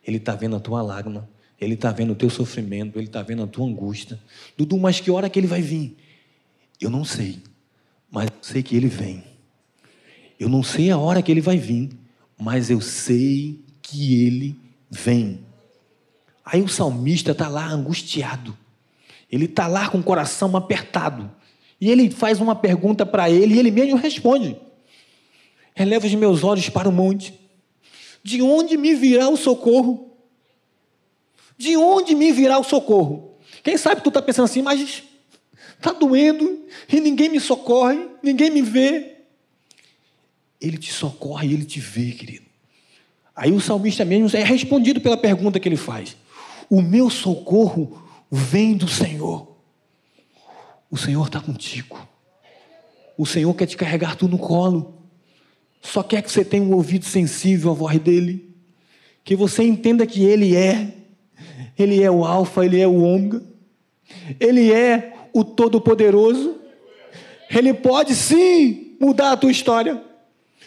Ele 0.04 0.16
está 0.16 0.34
vendo 0.34 0.56
a 0.56 0.60
tua 0.60 0.82
lágrima. 0.82 1.28
Ele 1.60 1.74
está 1.74 1.92
vendo 1.92 2.14
o 2.14 2.16
teu 2.16 2.30
sofrimento. 2.30 2.98
Ele 2.98 3.06
está 3.06 3.22
vendo 3.22 3.44
a 3.44 3.46
tua 3.46 3.64
angústia. 3.64 4.18
Dudu, 4.56 4.76
mas 4.76 4.98
que 4.98 5.10
hora 5.10 5.30
que 5.30 5.38
ele 5.38 5.46
vai 5.46 5.62
vir? 5.62 5.96
Eu 6.80 6.90
não 6.90 7.04
sei. 7.04 7.40
Mas 8.10 8.28
sei 8.42 8.60
que 8.60 8.76
ele 8.76 8.88
vem. 8.88 9.35
Eu 10.38 10.48
não 10.48 10.62
sei 10.62 10.90
a 10.90 10.98
hora 10.98 11.22
que 11.22 11.30
ele 11.30 11.40
vai 11.40 11.56
vir. 11.56 11.90
Mas 12.38 12.70
eu 12.70 12.80
sei 12.80 13.60
que 13.80 14.26
ele 14.26 14.56
vem. 14.90 15.40
Aí 16.44 16.62
o 16.62 16.68
salmista 16.68 17.32
está 17.32 17.48
lá 17.48 17.66
angustiado. 17.66 18.56
Ele 19.30 19.46
está 19.46 19.66
lá 19.66 19.88
com 19.88 19.98
o 19.98 20.02
coração 20.02 20.56
apertado. 20.56 21.30
E 21.80 21.90
ele 21.90 22.10
faz 22.10 22.40
uma 22.40 22.54
pergunta 22.54 23.04
para 23.04 23.28
ele 23.30 23.54
e 23.54 23.58
ele 23.58 23.70
mesmo 23.70 23.96
responde: 23.96 24.56
Eleva 25.74 26.06
os 26.06 26.14
meus 26.14 26.44
olhos 26.44 26.68
para 26.68 26.88
o 26.88 26.92
monte. 26.92 27.38
De 28.22 28.40
onde 28.42 28.76
me 28.76 28.94
virá 28.94 29.28
o 29.28 29.36
socorro? 29.36 30.16
De 31.58 31.76
onde 31.76 32.14
me 32.14 32.32
virá 32.32 32.58
o 32.58 32.64
socorro? 32.64 33.36
Quem 33.62 33.76
sabe 33.76 34.00
tu 34.02 34.08
está 34.08 34.20
pensando 34.20 34.44
assim, 34.46 34.62
mas 34.62 35.02
está 35.76 35.92
doendo 35.92 36.64
e 36.90 37.00
ninguém 37.00 37.28
me 37.28 37.40
socorre, 37.40 38.08
ninguém 38.22 38.50
me 38.50 38.62
vê. 38.62 39.15
Ele 40.60 40.78
te 40.78 40.92
socorre 40.92 41.52
ele 41.52 41.64
te 41.64 41.80
vê, 41.80 42.12
querido. 42.12 42.46
Aí 43.34 43.52
o 43.52 43.60
salmista 43.60 44.04
mesmo 44.04 44.36
é 44.36 44.42
respondido 44.42 45.00
pela 45.00 45.16
pergunta 45.16 45.60
que 45.60 45.68
ele 45.68 45.76
faz: 45.76 46.16
O 46.70 46.80
meu 46.80 47.10
socorro 47.10 48.02
vem 48.30 48.76
do 48.76 48.88
Senhor 48.88 49.56
o 50.90 50.96
Senhor 50.96 51.26
está 51.26 51.40
contigo. 51.40 52.08
O 53.18 53.26
Senhor 53.26 53.52
quer 53.54 53.66
te 53.66 53.76
carregar 53.76 54.16
tu 54.16 54.28
no 54.28 54.38
colo. 54.38 54.94
Só 55.82 56.02
quer 56.02 56.22
que 56.22 56.30
você 56.30 56.44
tenha 56.44 56.62
um 56.62 56.72
ouvido 56.72 57.04
sensível 57.04 57.70
à 57.70 57.74
voz 57.74 57.98
dele. 57.98 58.54
Que 59.24 59.34
você 59.34 59.62
entenda 59.62 60.06
que 60.06 60.24
ele 60.24 60.56
é. 60.56 60.94
Ele 61.78 62.02
é 62.02 62.10
o 62.10 62.24
Alfa, 62.24 62.64
ele 62.64 62.80
é 62.80 62.86
o 62.86 63.02
Ômega. 63.02 63.42
Ele 64.38 64.72
é 64.72 65.12
o 65.32 65.44
Todo-Poderoso. 65.44 66.56
Ele 67.50 67.74
pode 67.74 68.14
sim 68.14 68.96
mudar 69.00 69.32
a 69.32 69.36
tua 69.36 69.50
história. 69.50 70.02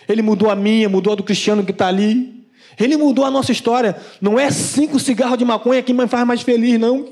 Ele 0.10 0.24
mudou 0.24 0.50
a 0.50 0.56
minha, 0.56 0.90
mudou 0.90 1.14
a 1.14 1.16
do 1.16 1.24
Cristiano 1.24 1.64
que 1.64 1.72
está 1.72 1.88
ali. 1.88 2.44
Ele 2.80 2.98
mudou 2.98 3.24
a 3.24 3.30
nossa 3.30 3.52
história. 3.52 3.96
Não 4.20 4.40
é 4.40 4.50
cinco 4.50 5.00
cigarros 5.00 5.38
de 5.38 5.46
maconha 5.46 5.84
que 5.84 5.94
me 5.94 6.08
faz 6.08 6.26
mais 6.26 6.42
feliz, 6.42 6.80
não. 6.80 7.08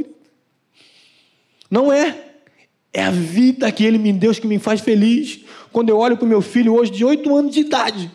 Não 1.70 1.94
é. 1.94 2.24
É 2.92 3.04
a 3.04 3.12
vida 3.12 3.72
que 3.72 3.84
Ele 3.84 4.00
me 4.00 4.12
deu 4.12 4.34
que 4.34 4.48
me 4.48 4.58
faz 4.58 4.82
feliz. 4.82 5.42
Quando 5.72 5.90
eu 5.90 5.98
olho 5.98 6.18
para 6.18 6.26
o 6.26 6.28
meu 6.28 6.42
filho 6.42 6.74
hoje 6.74 6.92
de 6.92 7.06
oito 7.06 7.36
anos 7.36 7.54
de 7.54 7.60
idade, 7.60 8.12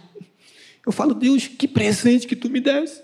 Eu 0.84 0.90
falo, 0.90 1.14
Deus, 1.14 1.46
que 1.46 1.68
presente 1.68 2.26
que 2.26 2.34
tu 2.34 2.50
me 2.50 2.58
desse. 2.58 3.00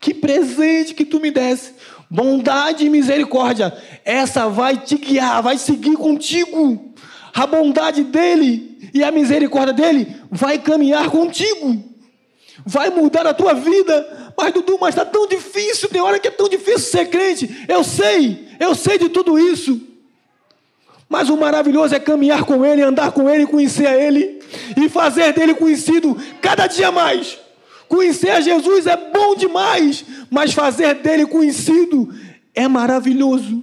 Que 0.00 0.14
presente 0.14 0.94
que 0.94 1.04
tu 1.04 1.20
me 1.20 1.30
desse. 1.30 1.74
Bondade 2.08 2.86
e 2.86 2.88
misericórdia. 2.88 3.76
Essa 4.06 4.48
vai 4.48 4.78
te 4.78 4.96
guiar, 4.96 5.42
vai 5.42 5.58
seguir 5.58 5.96
contigo. 5.96 6.93
A 7.34 7.46
bondade 7.46 8.04
dele 8.04 8.90
e 8.94 9.02
a 9.02 9.10
misericórdia 9.10 9.74
dele 9.74 10.14
vai 10.30 10.58
caminhar 10.58 11.10
contigo. 11.10 11.82
Vai 12.64 12.90
mudar 12.90 13.26
a 13.26 13.34
tua 13.34 13.52
vida. 13.54 14.32
Mas, 14.38 14.52
Dudu, 14.52 14.78
mas 14.80 14.90
está 14.90 15.04
tão 15.04 15.26
difícil. 15.26 15.88
Tem 15.88 16.00
hora 16.00 16.20
que 16.20 16.28
é 16.28 16.30
tão 16.30 16.48
difícil 16.48 16.78
ser 16.78 17.06
crente. 17.06 17.64
Eu 17.68 17.82
sei, 17.82 18.46
eu 18.60 18.74
sei 18.74 18.98
de 18.98 19.08
tudo 19.08 19.36
isso. 19.36 19.80
Mas 21.08 21.28
o 21.28 21.36
maravilhoso 21.36 21.94
é 21.94 22.00
caminhar 22.00 22.44
com 22.44 22.64
Ele, 22.64 22.82
andar 22.82 23.12
com 23.12 23.28
Ele, 23.28 23.46
conhecer 23.46 23.86
a 23.86 23.96
Ele 23.96 24.40
e 24.76 24.88
fazer 24.88 25.32
dele 25.32 25.54
conhecido 25.54 26.16
cada 26.40 26.66
dia 26.66 26.90
mais. 26.90 27.38
Conhecer 27.88 28.30
a 28.30 28.40
Jesus 28.40 28.86
é 28.86 28.96
bom 28.96 29.34
demais, 29.34 30.04
mas 30.30 30.52
fazer 30.52 30.94
dele 30.94 31.26
conhecido 31.26 32.12
é 32.54 32.66
maravilhoso. 32.66 33.62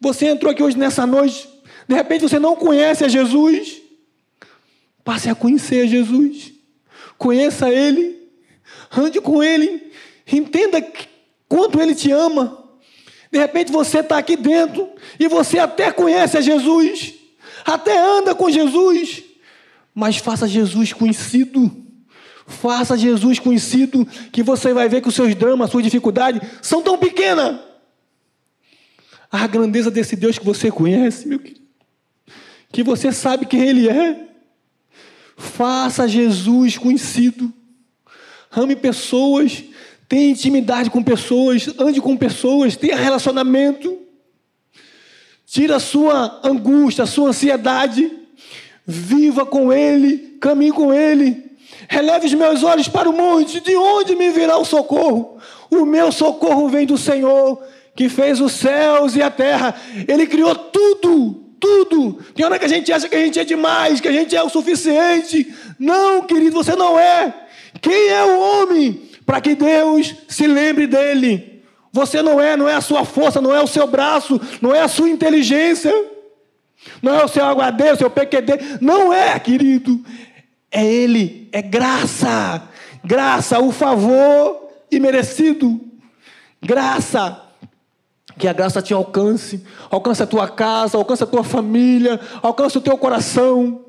Você 0.00 0.26
entrou 0.26 0.50
aqui 0.50 0.62
hoje 0.62 0.76
nessa 0.76 1.06
noite, 1.06 1.48
de 1.88 1.94
repente 1.94 2.22
você 2.22 2.38
não 2.38 2.56
conhece 2.56 3.04
a 3.04 3.08
Jesus, 3.08 3.80
passe 5.04 5.28
a 5.28 5.34
conhecer 5.34 5.82
a 5.82 5.86
Jesus, 5.86 6.52
conheça 7.18 7.70
Ele, 7.70 8.16
ande 8.96 9.20
com 9.20 9.42
Ele, 9.42 9.92
entenda 10.30 10.84
quanto 11.48 11.80
Ele 11.80 11.94
te 11.94 12.10
ama. 12.10 12.58
De 13.30 13.38
repente 13.38 13.72
você 13.72 14.00
está 14.00 14.18
aqui 14.18 14.36
dentro 14.36 14.88
e 15.18 15.26
você 15.28 15.58
até 15.58 15.90
conhece 15.90 16.36
a 16.36 16.40
Jesus, 16.40 17.14
até 17.64 17.98
anda 17.98 18.34
com 18.34 18.50
Jesus, 18.50 19.22
mas 19.94 20.16
faça 20.16 20.46
Jesus 20.46 20.92
conhecido. 20.92 21.82
Faça 22.44 22.98
Jesus 22.98 23.38
conhecido, 23.38 24.04
que 24.32 24.42
você 24.42 24.74
vai 24.74 24.88
ver 24.88 25.00
que 25.00 25.08
os 25.08 25.14
seus 25.14 25.32
dramas, 25.34 25.70
suas 25.70 25.84
dificuldades 25.84 26.42
são 26.60 26.82
tão 26.82 26.98
pequenas. 26.98 27.60
A 29.30 29.46
grandeza 29.46 29.90
desse 29.90 30.16
Deus 30.16 30.38
que 30.38 30.44
você 30.44 30.70
conhece, 30.70 31.26
meu 31.26 31.38
querido, 31.38 31.61
que 32.72 32.82
você 32.82 33.12
sabe 33.12 33.46
quem 33.46 33.60
Ele 33.60 33.88
é. 33.88 34.28
Faça 35.36 36.08
Jesus 36.08 36.78
conhecido. 36.78 37.52
Ame 38.50 38.74
pessoas 38.74 39.64
tenha 40.12 40.28
intimidade 40.28 40.90
com 40.90 41.02
pessoas, 41.02 41.70
ande 41.78 41.98
com 41.98 42.14
pessoas, 42.14 42.76
tenha 42.76 42.94
relacionamento. 42.94 43.98
Tira 45.46 45.76
a 45.76 45.80
sua 45.80 46.38
angústia, 46.44 47.04
a 47.04 47.06
sua 47.06 47.30
ansiedade. 47.30 48.10
Viva 48.86 49.46
com 49.46 49.72
Ele, 49.72 50.36
caminhe 50.38 50.70
com 50.70 50.92
Ele. 50.92 51.42
Releve 51.88 52.26
os 52.26 52.34
meus 52.34 52.62
olhos 52.62 52.88
para 52.88 53.08
o 53.08 53.12
monte, 53.14 53.58
de 53.60 53.74
onde 53.74 54.14
me 54.14 54.28
virá 54.32 54.58
o 54.58 54.66
socorro? 54.66 55.38
O 55.70 55.86
meu 55.86 56.12
socorro 56.12 56.68
vem 56.68 56.84
do 56.84 56.98
Senhor, 56.98 57.62
que 57.96 58.10
fez 58.10 58.38
os 58.38 58.52
céus 58.52 59.16
e 59.16 59.22
a 59.22 59.30
terra. 59.30 59.74
Ele 60.06 60.26
criou 60.26 60.54
tudo, 60.54 61.41
tudo. 61.62 62.18
Tem 62.34 62.44
hora 62.44 62.58
que 62.58 62.64
a 62.64 62.68
gente 62.68 62.92
acha 62.92 63.08
que 63.08 63.14
a 63.14 63.24
gente 63.24 63.38
é 63.38 63.44
demais, 63.44 64.00
que 64.00 64.08
a 64.08 64.12
gente 64.12 64.34
é 64.34 64.42
o 64.42 64.48
suficiente. 64.48 65.54
Não, 65.78 66.22
querido, 66.22 66.56
você 66.56 66.74
não 66.74 66.98
é. 66.98 67.32
Quem 67.80 68.08
é 68.08 68.24
o 68.24 68.40
homem 68.40 69.08
para 69.24 69.40
que 69.40 69.54
Deus 69.54 70.14
se 70.28 70.48
lembre 70.48 70.88
dele. 70.88 71.62
Você 71.92 72.20
não 72.20 72.40
é, 72.40 72.56
não 72.56 72.68
é 72.68 72.74
a 72.74 72.80
sua 72.80 73.04
força, 73.04 73.40
não 73.40 73.54
é 73.54 73.62
o 73.62 73.66
seu 73.66 73.86
braço, 73.86 74.40
não 74.60 74.74
é 74.74 74.80
a 74.80 74.88
sua 74.88 75.08
inteligência, 75.08 75.92
não 77.00 77.14
é 77.14 77.24
o 77.24 77.28
seu 77.28 77.44
HD, 77.44 77.92
o 77.92 77.96
seu 77.96 78.10
PQD, 78.10 78.78
não 78.80 79.12
é, 79.12 79.38
querido. 79.38 80.04
É 80.70 80.84
Ele, 80.84 81.48
é 81.52 81.62
graça, 81.62 82.62
graça, 83.04 83.60
o 83.60 83.70
favor 83.70 84.68
imerecido, 84.90 85.80
graça. 86.60 87.51
Que 88.38 88.48
a 88.48 88.52
graça 88.52 88.80
te 88.80 88.94
alcance, 88.94 89.64
alcance 89.90 90.22
a 90.22 90.26
tua 90.26 90.48
casa, 90.48 90.96
alcance 90.96 91.22
a 91.22 91.26
tua 91.26 91.44
família, 91.44 92.20
alcance 92.42 92.78
o 92.78 92.80
teu 92.80 92.96
coração. 92.96 93.84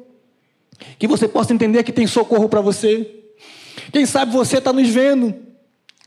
Que 1.00 1.08
você 1.08 1.28
possa 1.28 1.54
entender 1.54 1.84
que 1.84 1.92
tem 1.92 2.08
socorro 2.08 2.50
para 2.50 2.62
você. 2.62 3.24
Quem 3.92 4.06
sabe 4.06 4.32
você 4.32 4.58
está 4.58 4.74
nos 4.74 4.90
vendo 4.90 5.34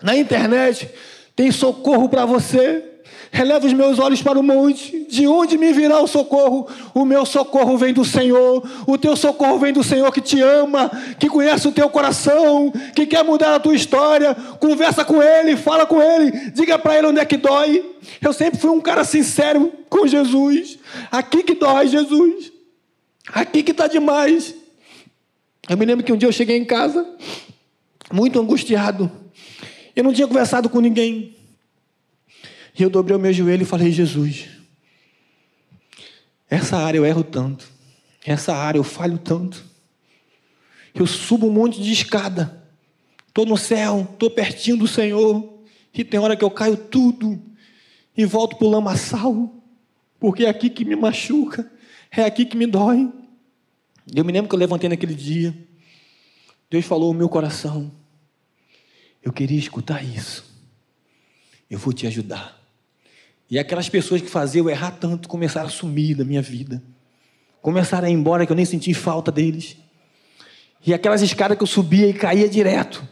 na 0.03 0.17
internet, 0.17 0.91
tem 1.35 1.51
socorro 1.51 2.09
para 2.09 2.25
você. 2.25 2.85
Releva 3.31 3.67
os 3.67 3.73
meus 3.73 3.99
olhos 3.99 4.23
para 4.23 4.39
o 4.39 4.43
monte, 4.43 5.07
de 5.09 5.27
onde 5.27 5.59
me 5.59 5.73
virá 5.73 6.01
o 6.01 6.07
socorro? 6.07 6.69
O 6.95 7.05
meu 7.05 7.27
socorro 7.27 7.77
vem 7.77 7.93
do 7.93 8.05
Senhor, 8.05 8.63
o 8.87 8.97
teu 8.97 9.17
socorro 9.17 9.59
vem 9.59 9.73
do 9.73 9.83
Senhor 9.83 10.13
que 10.13 10.21
te 10.21 10.41
ama, 10.41 10.91
que 11.19 11.29
conhece 11.29 11.67
o 11.69 11.73
teu 11.73 11.89
coração, 11.91 12.73
que 12.95 13.07
quer 13.07 13.25
mudar 13.25 13.57
a 13.57 13.61
tua 13.61 13.75
história. 13.75 14.35
Conversa 14.35 15.05
com 15.05 15.23
Ele, 15.23 15.57
fala 15.57 15.87
com 15.87 16.01
Ele, 16.01 16.51
diga 16.51 16.79
para 16.79 16.99
Ele 16.99 17.09
onde 17.09 17.21
é 17.21 17.25
que 17.25 17.37
dói. 17.37 17.85
Eu 18.23 18.33
sempre 18.33 18.59
fui 18.59 18.71
um 18.71 18.81
cara 18.81 19.05
sincero 19.05 19.73
com 19.89 20.07
Jesus. 20.07 20.79
Aqui 21.11 21.43
que 21.43 21.55
dói, 21.55 21.89
Jesus. 21.89 22.53
Aqui 23.33 23.63
que 23.63 23.73
está 23.73 23.87
demais. 23.87 24.55
Eu 25.69 25.77
me 25.77 25.85
lembro 25.85 26.05
que 26.05 26.13
um 26.13 26.17
dia 26.17 26.29
eu 26.29 26.33
cheguei 26.33 26.57
em 26.57 26.65
casa, 26.65 27.07
muito 28.13 28.41
angustiado. 28.41 29.11
Eu 29.95 30.05
não 30.05 30.13
tinha 30.13 30.29
conversado 30.29 30.69
com 30.69 30.81
ninguém. 30.81 31.36
E 32.79 32.83
eu 32.83 32.91
dobrei 32.91 33.17
o 33.17 33.21
meu 33.21 33.33
joelho 33.33 33.63
e 33.63 33.67
falei: 33.67 33.91
Jesus, 33.91 34.49
essa 36.49 36.77
área 36.77 36.99
eu 36.99 37.07
erro 37.07 37.25
tanto, 37.25 37.67
essa 38.25 38.55
área 38.55 38.79
eu 38.79 38.85
falho 38.85 39.19
tanto. 39.19 39.65
Eu 40.95 41.07
subo 41.07 41.47
um 41.47 41.53
monte 41.53 41.83
de 41.83 41.93
escada, 41.93 42.63
estou 43.29 43.45
no 43.45 43.57
céu, 43.57 44.09
estou 44.13 44.31
pertinho 44.31 44.77
do 44.77 44.89
Senhor, 44.89 45.61
e 45.93 46.05
tem 46.05 46.19
hora 46.21 46.37
que 46.37 46.45
eu 46.45 46.51
caio 46.51 46.77
tudo 46.77 47.43
e 48.17 48.25
volto 48.25 48.57
para 48.57 48.67
o 48.67 48.71
lamaçal, 48.71 49.55
porque 50.19 50.45
é 50.45 50.49
aqui 50.49 50.71
que 50.71 50.85
me 50.85 50.97
machuca, 50.97 51.71
é 52.11 52.23
aqui 52.23 52.47
que 52.47 52.57
me 52.57 52.67
dói. 52.67 53.13
Eu 54.15 54.25
me 54.25 54.33
lembro 54.33 54.49
que 54.49 54.55
eu 54.55 54.59
levantei 54.59 54.89
naquele 54.89 55.15
dia. 55.15 55.55
Deus 56.71 56.85
falou 56.85 57.13
no 57.13 57.19
meu 57.19 57.29
coração. 57.29 57.91
Eu 59.23 59.33
queria 59.33 59.59
escutar 59.59 60.05
isso. 60.05 60.45
Eu 61.69 61.79
vou 61.79 61.93
te 61.93 62.07
ajudar. 62.07 62.66
E 63.51 63.59
aquelas 63.59 63.89
pessoas 63.89 64.21
que 64.21 64.29
faziam 64.29 64.67
eu 64.67 64.71
errar 64.71 64.93
tanto 64.93 65.29
começaram 65.29 65.69
a 65.69 65.71
sumir 65.71 66.17
da 66.17 66.25
minha 66.25 66.43
vida. 66.43 66.83
Começaram 67.63 68.07
a 68.07 68.11
ir 68.11 68.15
embora 68.15 68.45
que 68.45 68.53
eu 68.53 68.57
nem 68.57 68.65
senti 68.65 68.93
falta 68.93 69.31
deles. 69.31 69.77
E 70.85 70.93
aquelas 70.93 71.23
escadas 71.23 71.57
que 71.57 71.63
eu 71.63 71.67
subia 71.67 72.09
e 72.09 72.13
caía 72.13 72.49
direto 72.49 73.07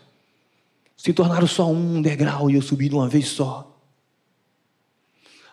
se 0.96 1.12
tornaram 1.12 1.46
só 1.46 1.70
um 1.70 2.00
degrau 2.00 2.50
e 2.50 2.54
eu 2.54 2.62
subi 2.62 2.88
de 2.88 2.94
uma 2.94 3.08
vez 3.08 3.28
só. 3.28 3.70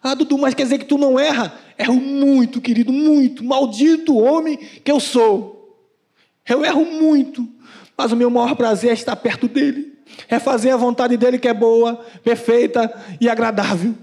Ah, 0.04 0.16
Dudu, 0.16 0.38
mas 0.38 0.56
quer 0.56 0.64
dizer 0.64 0.80
que 0.80 0.86
tu 0.86 0.98
não 0.98 1.20
erra? 1.20 1.54
Erro 1.78 1.96
muito, 1.96 2.60
querido, 2.60 2.92
muito. 2.92 3.44
Maldito 3.44 4.18
homem 4.18 4.58
que 4.58 4.92
eu 4.92 5.00
sou. 5.00 5.78
Eu 6.48 6.66
erro 6.66 6.86
muito, 6.86 7.48
mas 7.96 8.12
o 8.12 8.16
meu 8.16 8.30
maior 8.30 8.56
prazer 8.56 8.90
é 8.90 8.94
estar 8.94 9.16
perto 9.16 9.48
dele, 9.48 9.94
é 10.28 10.40
fazer 10.40 10.72
a 10.72 10.78
vontade 10.78 11.16
dele 11.18 11.38
que 11.38 11.48
é 11.48 11.54
boa, 11.54 12.04
perfeita 12.24 12.92
e 13.20 13.30
agradável. 13.30 13.96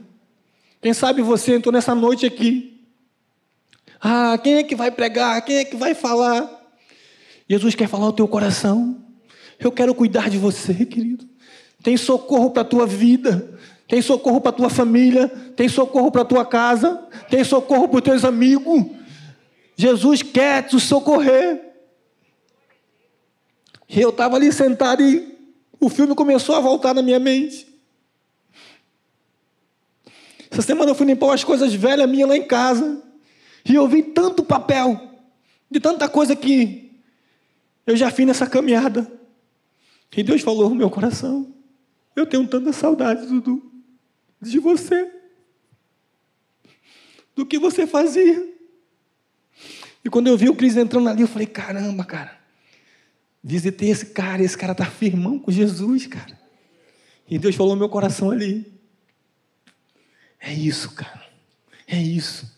Quem 0.80 0.92
sabe 0.92 1.22
você 1.22 1.54
entrou 1.54 1.72
nessa 1.72 1.94
noite 1.94 2.24
aqui. 2.24 2.86
Ah, 4.00 4.38
quem 4.42 4.54
é 4.54 4.62
que 4.62 4.76
vai 4.76 4.90
pregar? 4.90 5.44
Quem 5.44 5.56
é 5.56 5.64
que 5.64 5.76
vai 5.76 5.94
falar? 5.94 6.48
Jesus 7.48 7.74
quer 7.74 7.88
falar 7.88 8.08
o 8.08 8.12
teu 8.12 8.28
coração. 8.28 9.02
Eu 9.58 9.72
quero 9.72 9.94
cuidar 9.94 10.30
de 10.30 10.38
você, 10.38 10.72
querido. 10.86 11.28
Tem 11.82 11.96
socorro 11.96 12.50
para 12.50 12.62
a 12.62 12.64
tua 12.64 12.86
vida. 12.86 13.58
Tem 13.88 14.02
socorro 14.02 14.38
para 14.38 14.50
a 14.50 14.52
tua 14.52 14.68
família, 14.68 15.28
tem 15.56 15.66
socorro 15.66 16.10
para 16.10 16.20
a 16.20 16.24
tua 16.24 16.44
casa, 16.44 17.08
tem 17.30 17.42
socorro 17.42 17.88
para 17.88 17.96
os 17.96 18.02
teus 18.02 18.22
amigos. 18.22 18.84
Jesus 19.74 20.22
quer 20.22 20.66
te 20.66 20.78
socorrer. 20.78 21.72
Eu 23.88 24.10
estava 24.10 24.36
ali 24.36 24.52
sentado 24.52 25.02
e 25.02 25.38
o 25.80 25.88
filme 25.88 26.14
começou 26.14 26.54
a 26.54 26.60
voltar 26.60 26.92
na 26.92 27.00
minha 27.00 27.18
mente. 27.18 27.66
Essa 30.50 30.62
semana 30.62 30.90
eu 30.90 30.94
fui 30.94 31.06
limpar 31.06 31.26
umas 31.26 31.44
coisas 31.44 31.74
velhas 31.74 32.08
minhas 32.08 32.28
lá 32.28 32.36
em 32.36 32.46
casa. 32.46 33.02
E 33.64 33.74
eu 33.74 33.86
vi 33.86 34.02
tanto 34.02 34.44
papel, 34.44 35.00
de 35.70 35.78
tanta 35.80 36.08
coisa 36.08 36.34
que 36.34 37.00
eu 37.86 37.96
já 37.96 38.10
fiz 38.10 38.26
nessa 38.26 38.46
caminhada. 38.46 39.10
E 40.16 40.22
Deus 40.22 40.40
falou 40.40 40.70
no 40.70 40.74
meu 40.74 40.88
coração: 40.88 41.54
Eu 42.16 42.26
tenho 42.26 42.46
tanta 42.46 42.72
saudade, 42.72 43.26
Dudu 43.26 43.68
de 44.40 44.58
você, 44.58 45.10
do 47.34 47.44
que 47.44 47.58
você 47.58 47.86
fazia. 47.86 48.46
E 50.04 50.08
quando 50.08 50.28
eu 50.28 50.36
vi 50.36 50.48
o 50.48 50.54
Cris 50.54 50.76
entrando 50.76 51.08
ali, 51.08 51.22
eu 51.22 51.28
falei: 51.28 51.46
caramba, 51.46 52.04
cara, 52.04 52.38
visitei 53.42 53.90
esse 53.90 54.06
cara, 54.06 54.42
esse 54.42 54.56
cara 54.56 54.72
está 54.72 54.86
firmão 54.86 55.38
com 55.38 55.50
Jesus, 55.50 56.06
cara. 56.06 56.38
E 57.28 57.38
Deus 57.38 57.54
falou 57.54 57.74
no 57.74 57.80
meu 57.80 57.88
coração 57.88 58.30
ali: 58.30 58.77
é 60.40 60.52
isso, 60.52 60.94
cara, 60.94 61.26
é 61.86 62.00
isso. 62.00 62.56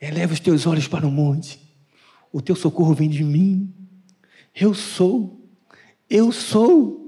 Eleva 0.00 0.32
os 0.34 0.40
teus 0.40 0.66
olhos 0.66 0.86
para 0.86 1.06
o 1.06 1.10
monte, 1.10 1.58
o 2.32 2.42
teu 2.42 2.54
socorro 2.54 2.94
vem 2.94 3.08
de 3.08 3.24
mim. 3.24 3.72
Eu 4.54 4.74
sou, 4.74 5.40
Eu 6.08 6.30
sou. 6.30 7.04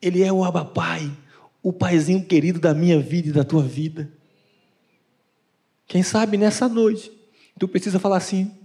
Ele 0.00 0.22
é 0.22 0.32
o 0.32 0.44
Abba 0.44 0.64
Pai, 0.64 1.10
o 1.62 1.72
paizinho 1.72 2.24
querido 2.24 2.58
da 2.58 2.72
minha 2.72 3.00
vida 3.00 3.28
e 3.28 3.32
da 3.32 3.44
tua 3.44 3.62
vida. 3.62 4.10
Quem 5.86 6.02
sabe 6.02 6.36
nessa 6.36 6.68
noite, 6.68 7.10
tu 7.58 7.66
precisa 7.66 7.98
falar 7.98 8.18
assim: 8.18 8.56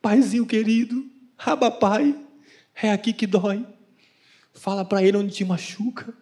Paizinho 0.00 0.46
querido, 0.46 1.04
Abba 1.38 1.70
Pai, 1.70 2.14
é 2.74 2.92
aqui 2.92 3.12
que 3.12 3.26
dói. 3.26 3.66
Fala 4.52 4.84
para 4.84 5.02
ele 5.02 5.16
onde 5.16 5.34
te 5.34 5.44
machuca, 5.44 6.14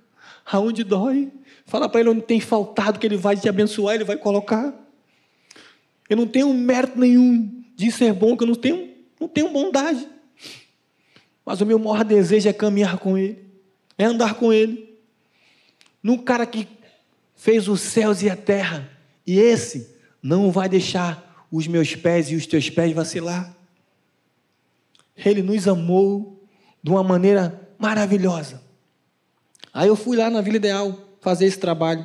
aonde 0.47 0.85
dói. 0.85 1.31
Fala 1.73 1.88
para 1.88 2.00
ele 2.00 2.11
onde 2.11 2.21
tem 2.21 2.38
faltado, 2.38 2.99
que 2.99 3.07
ele 3.07 3.17
vai 3.17 3.35
te 3.35 3.49
abençoar, 3.49 3.95
ele 3.95 4.05
vai 4.05 4.19
colocar. 4.19 4.75
Eu 6.07 6.19
não 6.19 6.26
tenho 6.26 6.52
mérito 6.52 6.99
nenhum 6.99 7.64
de 7.75 7.91
ser 7.91 8.12
bom, 8.12 8.37
que 8.37 8.43
eu 8.43 8.47
não 8.47 8.55
tenho, 8.55 8.91
não 9.19 9.26
tenho 9.26 9.49
bondade. 9.49 10.07
Mas 11.47 11.62
o 11.62 11.64
meu 11.64 11.79
maior 11.79 12.05
desejo 12.05 12.47
é 12.47 12.52
caminhar 12.52 12.99
com 12.99 13.17
Ele, 13.17 13.43
é 13.97 14.05
andar 14.05 14.35
com 14.35 14.52
Ele. 14.52 14.99
Num 16.02 16.19
cara 16.19 16.45
que 16.45 16.69
fez 17.35 17.67
os 17.69 17.81
céus 17.81 18.21
e 18.21 18.29
a 18.29 18.37
terra, 18.37 18.91
e 19.26 19.38
esse 19.38 19.97
não 20.23 20.52
vai 20.52 20.69
deixar 20.69 21.47
os 21.50 21.67
meus 21.67 21.95
pés 21.95 22.31
e 22.31 22.37
os 22.37 22.47
teus 22.47 22.69
pés 22.69 22.93
vacilar. 22.93 23.57
Ele 25.17 25.41
nos 25.41 25.67
amou 25.67 26.38
de 26.83 26.91
uma 26.91 27.02
maneira 27.02 27.67
maravilhosa. 27.79 28.62
Aí 29.73 29.88
eu 29.88 29.97
fui 29.97 30.19
lá 30.19 30.29
na 30.29 30.43
Vila 30.43 30.57
Ideal 30.59 31.12
fazer 31.23 31.47
esse 31.47 31.59
trabalho. 31.59 32.05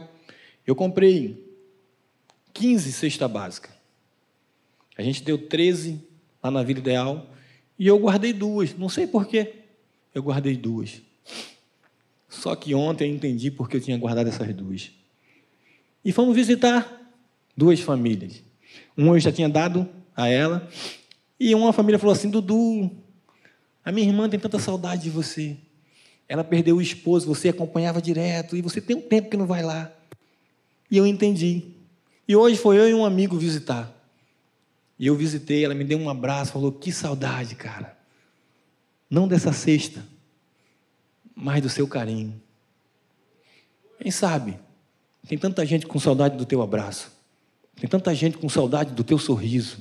Eu 0.65 0.75
comprei 0.75 1.43
15 2.53 2.93
cesta 2.93 3.27
básica. 3.27 3.69
A 4.97 5.01
gente 5.01 5.23
deu 5.23 5.37
13 5.37 6.01
lá 6.41 6.49
na 6.49 6.63
Vila 6.63 6.79
Ideal 6.79 7.27
e 7.77 7.87
eu 7.87 7.99
guardei 7.99 8.31
duas. 8.31 8.77
Não 8.77 8.87
sei 8.87 9.05
porquê. 9.05 9.55
Eu 10.13 10.23
guardei 10.23 10.55
duas. 10.55 11.01
Só 12.29 12.55
que 12.55 12.73
ontem 12.73 13.09
eu 13.09 13.15
entendi 13.15 13.51
porque 13.51 13.77
eu 13.77 13.81
tinha 13.81 13.97
guardado 13.97 14.27
essas 14.27 14.53
duas. 14.53 14.91
E 16.05 16.11
fomos 16.11 16.35
visitar 16.35 17.11
duas 17.55 17.79
famílias. 17.79 18.43
Uma 18.95 19.15
eu 19.15 19.19
já 19.19 19.31
tinha 19.31 19.49
dado 19.49 19.89
a 20.15 20.27
ela. 20.27 20.69
E 21.39 21.53
uma 21.55 21.73
família 21.73 21.99
falou 21.99 22.13
assim: 22.13 22.29
Dudu, 22.29 22.91
a 23.83 23.91
minha 23.91 24.07
irmã 24.07 24.29
tem 24.29 24.39
tanta 24.39 24.59
saudade 24.59 25.03
de 25.03 25.09
você. 25.09 25.57
Ela 26.29 26.43
perdeu 26.43 26.77
o 26.77 26.81
esposo, 26.81 27.25
você 27.25 27.49
acompanhava 27.49 28.01
direto, 28.01 28.55
e 28.55 28.61
você 28.61 28.81
tem 28.81 28.95
um 28.95 29.01
tempo 29.01 29.29
que 29.29 29.37
não 29.37 29.45
vai 29.45 29.63
lá. 29.63 29.91
E 30.91 30.97
eu 30.97 31.07
entendi. 31.07 31.63
E 32.27 32.35
hoje 32.35 32.57
foi 32.57 32.77
eu 32.77 32.89
e 32.89 32.93
um 32.93 33.05
amigo 33.05 33.37
visitar. 33.37 33.93
E 34.99 35.07
eu 35.07 35.15
visitei, 35.15 35.63
ela 35.63 35.73
me 35.73 35.83
deu 35.83 35.97
um 35.97 36.09
abraço, 36.09 36.51
falou: 36.51 36.71
Que 36.71 36.91
saudade, 36.91 37.55
cara. 37.55 37.97
Não 39.09 39.27
dessa 39.27 39.53
cesta, 39.53 40.05
mas 41.35 41.61
do 41.61 41.69
seu 41.69 41.87
carinho. 41.87 42.41
Quem 44.01 44.11
sabe? 44.11 44.59
Tem 45.27 45.37
tanta 45.37 45.65
gente 45.65 45.85
com 45.85 45.99
saudade 45.99 46.37
do 46.37 46.45
teu 46.45 46.61
abraço. 46.61 47.11
Tem 47.75 47.89
tanta 47.89 48.13
gente 48.13 48.37
com 48.37 48.49
saudade 48.49 48.93
do 48.93 49.03
teu 49.03 49.17
sorriso. 49.17 49.77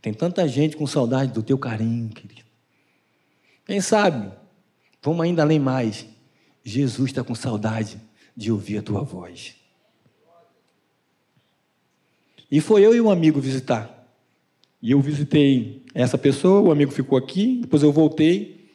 Tem 0.00 0.12
tanta 0.12 0.46
gente 0.48 0.76
com 0.76 0.86
saudade 0.86 1.32
do 1.32 1.42
teu 1.42 1.58
carinho, 1.58 2.08
querido. 2.08 2.42
Quem 3.64 3.80
sabe? 3.80 4.32
Vamos 5.02 5.20
ainda 5.20 5.42
além 5.42 5.58
mais. 5.58 6.06
Jesus 6.64 7.10
está 7.10 7.24
com 7.24 7.34
saudade 7.34 8.00
de 8.36 8.52
ouvir 8.52 8.78
a 8.78 8.82
tua 8.82 9.02
voz. 9.02 9.56
E 12.50 12.60
foi 12.60 12.84
eu 12.84 12.94
e 12.94 13.00
um 13.00 13.10
amigo 13.10 13.40
visitar. 13.40 14.06
E 14.80 14.90
eu 14.90 15.00
visitei 15.00 15.84
essa 15.94 16.18
pessoa, 16.18 16.60
o 16.60 16.70
amigo 16.70 16.92
ficou 16.92 17.16
aqui, 17.16 17.58
depois 17.62 17.82
eu 17.82 17.92
voltei. 17.92 18.68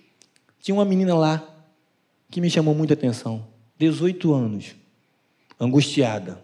Tinha 0.59 0.75
uma 0.75 0.85
menina 0.85 1.15
lá 1.15 1.47
que 2.29 2.41
me 2.41 2.49
chamou 2.49 2.73
muita 2.73 2.93
atenção. 2.93 3.47
18 3.77 4.33
anos, 4.33 4.75
angustiada. 5.59 6.41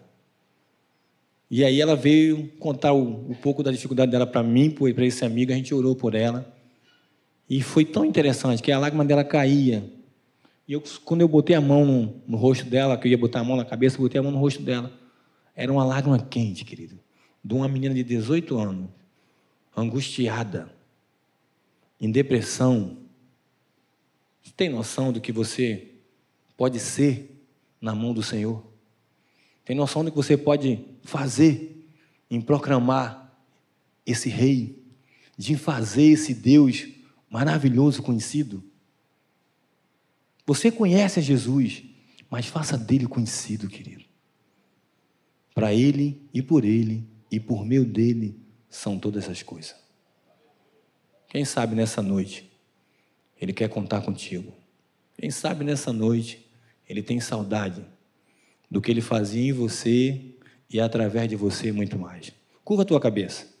E 1.50 1.64
aí 1.64 1.80
ela 1.80 1.96
veio 1.96 2.48
contar 2.58 2.92
um, 2.92 3.34
pouco 3.34 3.62
da 3.62 3.70
dificuldade 3.70 4.10
dela 4.10 4.26
para 4.26 4.42
mim, 4.42 4.70
para 4.70 5.04
esse 5.04 5.24
amigo, 5.24 5.52
a 5.52 5.54
gente 5.54 5.74
orou 5.74 5.94
por 5.94 6.14
ela. 6.14 6.52
E 7.54 7.62
foi 7.62 7.84
tão 7.84 8.04
interessante 8.04 8.60
que 8.60 8.72
a 8.72 8.78
lágrima 8.80 9.04
dela 9.04 9.22
caía. 9.22 9.88
E 10.66 10.72
eu, 10.72 10.82
quando 11.04 11.20
eu 11.20 11.28
botei 11.28 11.54
a 11.54 11.60
mão 11.60 11.86
no, 11.86 12.20
no, 12.26 12.36
rosto 12.36 12.64
dela, 12.64 12.98
que 12.98 13.06
eu 13.06 13.12
ia 13.12 13.16
botar 13.16 13.38
a 13.38 13.44
mão 13.44 13.56
na 13.56 13.64
cabeça, 13.64 13.96
botei 13.96 14.18
a 14.18 14.22
mão 14.24 14.32
no 14.32 14.38
rosto 14.38 14.60
dela. 14.60 14.92
Era 15.54 15.70
uma 15.72 15.84
lágrima 15.84 16.18
quente, 16.18 16.64
querido. 16.64 16.98
De 17.44 17.54
uma 17.54 17.68
menina 17.68 17.94
de 17.94 18.02
18 18.02 18.58
anos, 18.58 18.90
angustiada, 19.76 20.68
em 22.00 22.10
depressão. 22.10 22.96
Você 24.42 24.52
tem 24.56 24.68
noção 24.68 25.12
do 25.12 25.20
que 25.20 25.30
você 25.30 25.92
pode 26.56 26.80
ser 26.80 27.40
na 27.80 27.94
mão 27.94 28.12
do 28.12 28.20
Senhor? 28.24 28.66
Tem 29.64 29.76
noção 29.76 30.04
do 30.04 30.10
que 30.10 30.16
você 30.16 30.36
pode 30.36 30.84
fazer 31.04 31.86
em 32.28 32.40
proclamar 32.40 33.32
esse 34.04 34.28
Rei, 34.28 34.82
de 35.38 35.56
fazer 35.56 36.02
esse 36.02 36.34
Deus 36.34 36.94
maravilhoso 37.34 38.00
conhecido. 38.00 38.62
Você 40.46 40.70
conhece 40.70 41.18
a 41.18 41.22
Jesus, 41.22 41.82
mas 42.30 42.46
faça 42.46 42.78
dele 42.78 43.08
conhecido, 43.08 43.66
querido. 43.66 44.04
Para 45.52 45.74
ele 45.74 46.22
e 46.32 46.40
por 46.40 46.64
ele 46.64 47.04
e 47.32 47.40
por 47.40 47.66
meio 47.66 47.84
dele 47.84 48.40
são 48.70 49.00
todas 49.00 49.24
essas 49.24 49.42
coisas. 49.42 49.74
Quem 51.26 51.44
sabe 51.44 51.74
nessa 51.74 52.00
noite 52.00 52.48
ele 53.40 53.52
quer 53.52 53.68
contar 53.68 54.02
contigo. 54.02 54.54
Quem 55.18 55.28
sabe 55.28 55.64
nessa 55.64 55.92
noite 55.92 56.48
ele 56.88 57.02
tem 57.02 57.18
saudade 57.18 57.84
do 58.70 58.80
que 58.80 58.92
ele 58.92 59.00
fazia 59.00 59.48
em 59.48 59.52
você 59.52 60.36
e 60.70 60.78
através 60.78 61.28
de 61.28 61.34
você 61.34 61.72
muito 61.72 61.98
mais. 61.98 62.32
Curva 62.62 62.84
a 62.84 62.86
tua 62.86 63.00
cabeça. 63.00 63.52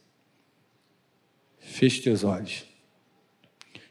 Feche 1.58 2.00
teus 2.00 2.22
olhos. 2.22 2.72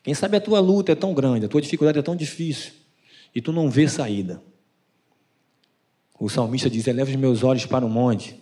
Quem 0.04 0.13
sabe 0.13 0.36
a 0.36 0.42
tua 0.42 0.60
luta 0.60 0.92
é 0.92 0.96
tão 0.96 1.13
grande, 1.13 1.46
a 1.46 1.50
tua 1.50 1.62
dificuldade 1.62 1.98
é 1.98 2.02
tão 2.02 2.16
difícil 2.16 2.74
e 3.34 3.42
tu 3.42 3.52
não 3.54 3.70
vê 3.70 3.88
saída. 3.88 4.44
O 6.20 6.30
salmista 6.30 6.70
diz: 6.70 6.86
Eleva 6.86 7.10
os 7.10 7.16
meus 7.16 7.44
olhos 7.44 7.66
para 7.66 7.86
o 7.86 7.89
monte, 7.89 8.39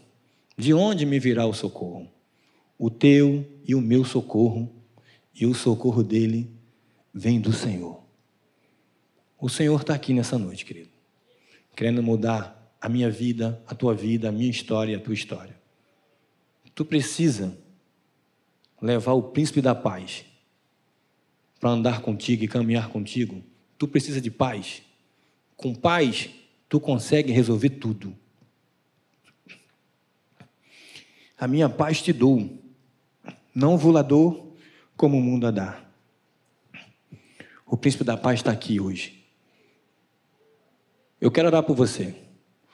de 0.58 0.74
onde 0.74 1.06
me 1.06 1.20
virá 1.20 1.46
o 1.46 1.54
socorro? 1.54 2.10
O 2.78 2.90
teu 2.90 3.46
e 3.64 3.76
o 3.76 3.82
meu 3.82 4.04
socorro, 4.04 4.70
e 5.34 5.46
o 5.46 5.54
socorro 5.54 6.04
dele 6.04 6.52
vem 7.14 7.40
do 7.40 7.54
Senhor. 7.54 8.02
O 9.40 9.48
Senhor 9.48 9.80
está 9.80 9.94
aqui 9.94 10.14
nessa 10.14 10.38
noite, 10.38 10.66
querido, 10.66 10.90
querendo 11.76 12.02
mudar 12.02 12.76
a 12.82 12.90
minha 12.90 13.10
vida, 13.10 13.62
a 13.68 13.76
tua 13.76 13.94
vida, 13.94 14.30
a 14.30 14.32
minha 14.32 14.50
história, 14.50 14.98
a 14.98 15.00
tua 15.00 15.14
história. 15.14 15.56
Tu 16.74 16.84
precisa 16.84 17.56
levar 18.82 19.14
o 19.14 19.24
príncipe 19.24 19.62
da 19.62 19.76
paz 19.76 20.26
para 21.62 21.70
andar 21.70 22.02
contigo 22.02 22.44
e 22.44 22.48
caminhar 22.48 22.90
contigo, 22.90 23.44
tu 23.78 23.88
precisa 23.88 24.20
de 24.20 24.32
paz. 24.32 24.82
Com 25.56 25.76
paz, 25.76 26.28
tu 26.68 26.80
consegue 26.80 27.32
resolver 27.32 27.70
tudo. 27.70 28.16
A 31.38 31.48
minha 31.48 31.70
paz 31.70 32.02
te 32.02 32.12
dou, 32.12 32.50
não 33.54 33.78
volador 33.78 34.48
como 34.98 35.20
o 35.20 35.22
mundo 35.22 35.46
a 35.46 35.52
dá. 35.52 35.80
O 37.68 37.78
príncipe 37.78 38.04
da 38.04 38.18
paz 38.18 38.40
está 38.40 38.52
aqui 38.52 38.80
hoje. 38.80 39.24
Eu 41.20 41.30
quero 41.30 41.48
orar 41.48 41.62
por 41.62 41.76
você. 41.76 42.16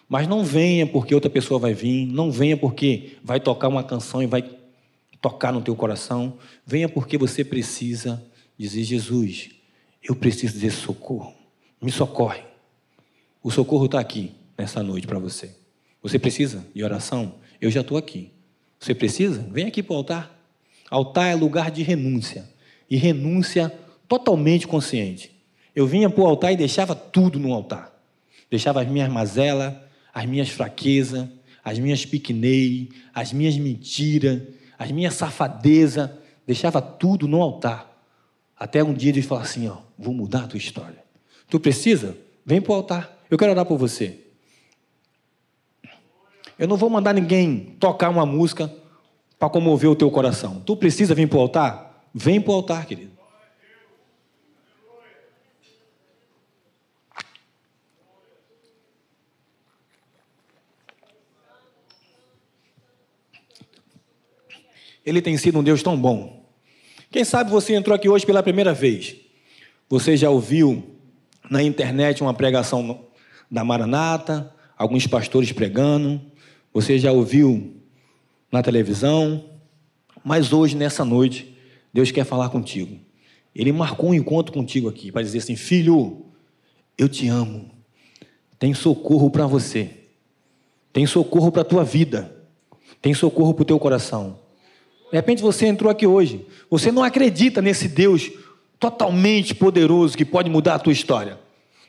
Mas 0.07 0.29
não 0.29 0.45
venha 0.45 0.87
porque 0.87 1.13
outra 1.13 1.29
pessoa 1.29 1.59
vai 1.59 1.73
vir, 1.73 2.05
não 2.05 2.31
venha 2.31 2.55
porque 2.55 3.17
vai 3.21 3.41
tocar 3.41 3.67
uma 3.67 3.83
canção 3.83 4.23
e 4.23 4.25
vai 4.25 4.49
tocar 5.21 5.51
no 5.51 5.61
teu 5.61 5.75
coração. 5.75 6.37
Venha 6.65 6.87
porque 6.87 7.17
você 7.17 7.43
precisa 7.43 8.25
dizer: 8.57 8.83
Jesus, 8.83 9.49
eu 10.03 10.15
preciso 10.15 10.59
desse 10.59 10.77
socorro, 10.77 11.33
me 11.81 11.91
socorre. 11.91 12.41
O 13.43 13.51
socorro 13.51 13.85
está 13.85 13.99
aqui 13.99 14.31
nessa 14.57 14.81
noite 14.81 15.07
para 15.07 15.19
você. 15.19 15.55
Você 16.01 16.17
precisa 16.17 16.65
de 16.73 16.83
oração? 16.83 17.35
Eu 17.61 17.69
já 17.69 17.81
estou 17.81 17.97
aqui. 17.97 18.31
Você 18.79 18.93
precisa? 18.93 19.45
Vem 19.51 19.67
aqui 19.67 19.81
para 19.81 19.93
o 19.93 19.97
altar. 19.97 20.39
Altar 20.89 21.27
é 21.27 21.35
lugar 21.35 21.71
de 21.71 21.83
renúncia. 21.83 22.47
E 22.89 22.95
renúncia 22.95 23.73
totalmente 24.07 24.67
consciente. 24.67 25.31
Eu 25.75 25.85
vinha 25.85 26.09
para 26.09 26.23
o 26.23 26.27
altar 26.27 26.51
e 26.53 26.57
deixava 26.57 26.95
tudo 26.95 27.39
no 27.39 27.53
altar. 27.53 27.93
Deixava 28.49 28.81
as 28.81 28.87
minhas 28.87 29.11
mazelas, 29.11 29.73
as 30.13 30.25
minhas 30.25 30.49
fraquezas, 30.49 31.27
as 31.63 31.77
minhas 31.77 32.05
piquenei, 32.05 32.89
as 33.13 33.33
minhas 33.33 33.57
mentiras, 33.57 34.41
as 34.79 34.91
minhas 34.91 35.13
safadezas. 35.13 36.09
Deixava 36.45 36.81
tudo 36.81 37.27
no 37.27 37.41
altar. 37.41 37.96
Até 38.59 38.83
um 38.83 38.93
dia 38.93 39.11
ele 39.11 39.21
fala 39.21 39.41
assim: 39.41 39.67
ó, 39.67 39.77
vou 39.97 40.13
mudar 40.13 40.45
a 40.45 40.47
tua 40.47 40.57
história. 40.57 41.03
Tu 41.49 41.59
precisa? 41.59 42.17
Vem 42.45 42.61
para 42.61 42.71
o 42.71 42.75
altar. 42.75 43.17
Eu 43.29 43.37
quero 43.37 43.51
orar 43.51 43.65
por 43.65 43.77
você. 43.77 44.19
Eu 46.57 46.67
não 46.67 46.75
vou 46.75 46.89
mandar 46.89 47.13
ninguém 47.13 47.75
tocar 47.79 48.09
uma 48.09 48.25
música 48.25 48.73
para 49.37 49.49
comover 49.49 49.89
o 49.91 49.95
teu 49.95 50.09
coração. 50.09 50.61
Tu 50.65 50.75
precisa 50.75 51.13
vir 51.13 51.29
para 51.29 51.37
o 51.37 51.41
altar? 51.41 52.07
Vem 52.13 52.41
para 52.41 52.51
o 52.51 52.55
altar, 52.55 52.85
querido. 52.85 53.11
Ele 65.05 65.21
tem 65.21 65.37
sido 65.37 65.59
um 65.59 65.63
Deus 65.63 65.81
tão 65.81 65.97
bom. 65.97 66.36
Quem 67.17 67.25
sabe 67.25 67.49
você 67.49 67.73
entrou 67.73 67.95
aqui 67.95 68.07
hoje 68.07 68.27
pela 68.27 68.43
primeira 68.43 68.75
vez. 68.75 69.15
Você 69.89 70.15
já 70.15 70.29
ouviu 70.29 70.83
na 71.49 71.63
internet 71.63 72.21
uma 72.21 72.31
pregação 72.31 73.07
da 73.49 73.63
Maranata, 73.63 74.53
alguns 74.77 75.07
pastores 75.07 75.51
pregando, 75.51 76.21
você 76.71 76.99
já 76.99 77.11
ouviu 77.11 77.75
na 78.51 78.61
televisão, 78.61 79.45
mas 80.23 80.53
hoje, 80.53 80.77
nessa 80.77 81.03
noite, 81.03 81.57
Deus 81.91 82.11
quer 82.11 82.23
falar 82.23 82.49
contigo. 82.49 82.99
Ele 83.55 83.71
marcou 83.71 84.11
um 84.11 84.13
encontro 84.13 84.53
contigo 84.53 84.87
aqui 84.87 85.11
para 85.11 85.23
dizer 85.23 85.39
assim: 85.39 85.55
Filho, 85.55 86.23
eu 86.95 87.09
te 87.09 87.27
amo. 87.27 87.71
Tem 88.59 88.75
socorro 88.75 89.31
para 89.31 89.47
você. 89.47 89.89
Tem 90.93 91.07
socorro 91.07 91.51
para 91.51 91.63
a 91.63 91.65
tua 91.65 91.83
vida. 91.83 92.31
Tem 93.01 93.15
socorro 93.15 93.55
para 93.55 93.63
o 93.63 93.65
teu 93.65 93.79
coração. 93.79 94.45
De 95.11 95.15
repente 95.15 95.41
você 95.41 95.65
entrou 95.65 95.89
aqui 95.89 96.05
hoje. 96.05 96.45
Você 96.69 96.91
não 96.91 97.03
acredita 97.03 97.61
nesse 97.61 97.87
Deus 97.87 98.31
totalmente 98.79 99.55
poderoso 99.55 100.17
que 100.17 100.25
pode 100.25 100.49
mudar 100.49 100.75
a 100.75 100.79
tua 100.79 100.93
história. 100.93 101.39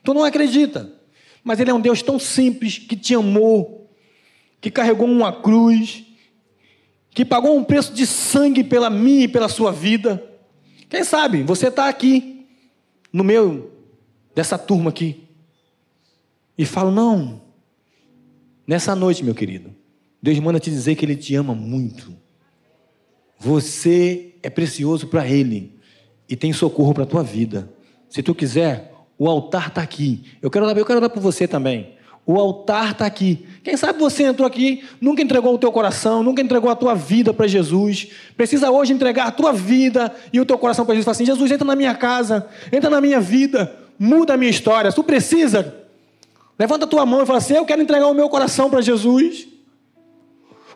Tu 0.03 0.15
não 0.15 0.25
acredita. 0.25 0.93
Mas 1.43 1.61
Ele 1.61 1.71
é 1.71 1.75
um 1.75 1.81
Deus 1.81 2.03
tão 2.03 2.19
simples 2.19 2.79
que 2.79 2.97
te 2.97 3.15
amou, 3.15 3.91
que 4.61 4.71
carregou 4.71 5.07
uma 5.07 5.33
cruz, 5.33 6.05
que 7.11 7.25
pagou 7.25 7.57
um 7.57 7.65
preço 7.65 7.93
de 7.93 8.07
sangue 8.07 8.63
pela 8.63 8.91
minha 8.91 9.25
e 9.25 9.29
pela 9.29 9.49
sua 9.49 9.73
vida. 9.73 10.23
Quem 10.89 11.05
sabe 11.05 11.43
você 11.43 11.69
está 11.69 11.89
aqui, 11.89 12.47
no 13.13 13.25
meio 13.25 13.71
dessa 14.35 14.57
turma 14.57 14.91
aqui, 14.91 15.25
e 16.57 16.65
fala: 16.65 16.91
Não, 16.91 17.41
nessa 18.67 18.95
noite, 18.95 19.25
meu 19.25 19.35
querido, 19.35 19.75
Deus 20.23 20.39
manda 20.39 20.61
te 20.61 20.71
dizer 20.71 20.95
que 20.95 21.05
Ele 21.05 21.17
te 21.17 21.35
ama 21.35 21.55
muito. 21.55 22.13
Você 23.39 24.35
é 24.43 24.51
precioso 24.51 25.07
para 25.07 25.27
Ele 25.27 25.73
e 26.29 26.37
tem 26.37 26.53
socorro 26.53 26.93
para 26.93 27.05
a 27.05 27.07
tua 27.07 27.23
vida. 27.23 27.71
Se 28.09 28.23
tu 28.23 28.35
quiser, 28.35 28.93
o 29.19 29.29
altar 29.29 29.69
está 29.69 29.83
aqui. 29.83 30.25
Eu 30.43 30.51
quero 30.51 30.67
dar, 30.67 30.77
eu 30.77 30.85
quero 30.85 31.01
dar 31.01 31.09
para 31.09 31.21
você 31.21 31.47
também. 31.47 31.97
O 32.27 32.39
altar 32.39 32.93
está 32.93 33.07
aqui. 33.07 33.47
Quem 33.65 33.75
sabe 33.77 33.99
você 33.99 34.25
entrou 34.25 34.47
aqui, 34.47 34.85
nunca 35.01 35.23
entregou 35.23 35.55
o 35.55 35.59
teu 35.59 35.73
coração, 35.73 36.23
nunca 36.23 36.43
entregou 36.43 36.71
a 36.71 36.77
tua 36.77 36.95
vida 36.95 37.33
para 37.33 37.47
Jesus. 37.47 38.09
Precisa 38.37 38.71
hoje 38.71 38.93
entregar 38.93 39.29
a 39.29 39.31
tua 39.31 39.53
vida 39.53 40.15
e 40.31 40.39
o 40.39 40.45
teu 40.45 40.59
coração 40.59 40.85
para 40.85 40.95
Jesus. 40.95 41.05
Fala 41.07 41.15
assim: 41.15 41.25
Jesus, 41.25 41.51
entra 41.51 41.67
na 41.67 41.75
minha 41.75 41.95
casa, 41.95 42.47
entra 42.71 42.91
na 42.91 43.01
minha 43.01 43.19
vida, 43.19 43.75
muda 43.99 44.35
a 44.35 44.37
minha 44.37 44.51
história. 44.51 44.93
Tu 44.93 45.03
precisa. 45.03 45.75
Levanta 46.59 46.85
a 46.85 46.89
tua 46.89 47.07
mão 47.07 47.23
e 47.23 47.27
fala 47.27 47.39
assim: 47.39 47.55
Eu 47.55 47.65
quero 47.65 47.81
entregar 47.81 48.07
o 48.09 48.15
meu 48.15 48.29
coração 48.29 48.69
para 48.69 48.83
Jesus. 48.83 49.49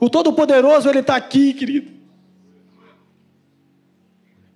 O 0.00 0.08
Todo-Poderoso, 0.08 0.88
Ele 0.88 1.00
está 1.00 1.16
aqui, 1.16 1.52
querido. 1.52 2.01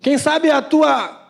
Quem 0.06 0.18
sabe 0.18 0.48
a 0.52 0.62
tua 0.62 1.20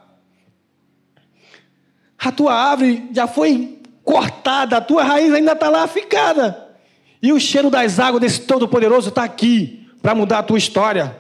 a 2.19 2.31
tua 2.31 2.53
árvore 2.53 3.09
já 3.11 3.27
foi 3.27 3.79
cortada, 4.05 4.77
a 4.77 4.81
tua 4.83 5.03
raiz 5.03 5.33
ainda 5.33 5.53
está 5.53 5.71
lá 5.71 5.89
ficada. 5.89 6.77
E 7.23 7.33
o 7.33 7.41
cheiro 7.41 7.71
das 7.71 7.99
águas 7.99 8.21
desse 8.21 8.43
Todo-Poderoso 8.43 9.09
está 9.09 9.25
aqui 9.25 9.89
para 10.03 10.15
mudar 10.15 10.41
a 10.41 10.43
tua 10.43 10.59
história, 10.59 11.17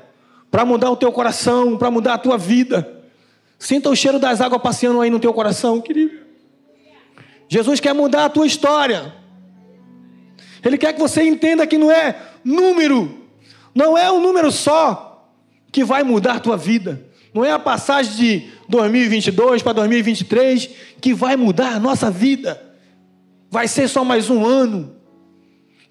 para 0.50 0.66
mudar 0.66 0.90
o 0.90 0.98
teu 0.98 1.10
coração, 1.10 1.78
para 1.78 1.90
mudar 1.90 2.12
a 2.12 2.18
tua 2.18 2.36
vida. 2.36 3.02
Sinta 3.58 3.88
o 3.88 3.96
cheiro 3.96 4.18
das 4.18 4.42
águas 4.42 4.60
passeando 4.60 5.00
aí 5.00 5.08
no 5.08 5.18
teu 5.18 5.32
coração, 5.32 5.80
querido. 5.80 6.14
Jesus 7.48 7.80
quer 7.80 7.94
mudar 7.94 8.26
a 8.26 8.28
tua 8.28 8.46
história. 8.46 9.14
Ele 10.62 10.76
quer 10.76 10.92
que 10.92 11.00
você 11.00 11.22
entenda 11.22 11.66
que 11.66 11.78
não 11.78 11.90
é 11.90 12.20
número, 12.44 13.18
não 13.74 13.96
é 13.96 14.12
um 14.12 14.20
número 14.20 14.52
só 14.52 15.32
que 15.72 15.82
vai 15.82 16.02
mudar 16.02 16.34
a 16.34 16.40
tua 16.40 16.58
vida. 16.58 17.05
Não 17.36 17.44
é 17.44 17.50
a 17.52 17.58
passagem 17.58 18.14
de 18.14 18.50
2022 18.66 19.60
para 19.60 19.74
2023 19.74 20.70
que 21.02 21.12
vai 21.12 21.36
mudar 21.36 21.74
a 21.74 21.78
nossa 21.78 22.10
vida. 22.10 22.58
Vai 23.50 23.68
ser 23.68 23.88
só 23.88 24.02
mais 24.02 24.30
um 24.30 24.42
ano. 24.42 24.96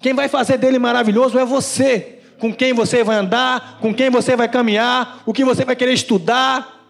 Quem 0.00 0.12
vai 0.12 0.26
fazer 0.26 0.58
dele 0.58 0.76
maravilhoso 0.76 1.38
é 1.38 1.44
você. 1.44 2.18
Com 2.40 2.52
quem 2.52 2.72
você 2.72 3.04
vai 3.04 3.18
andar, 3.18 3.78
com 3.80 3.94
quem 3.94 4.10
você 4.10 4.34
vai 4.34 4.48
caminhar, 4.48 5.22
o 5.24 5.32
que 5.32 5.44
você 5.44 5.64
vai 5.64 5.76
querer 5.76 5.92
estudar. 5.92 6.84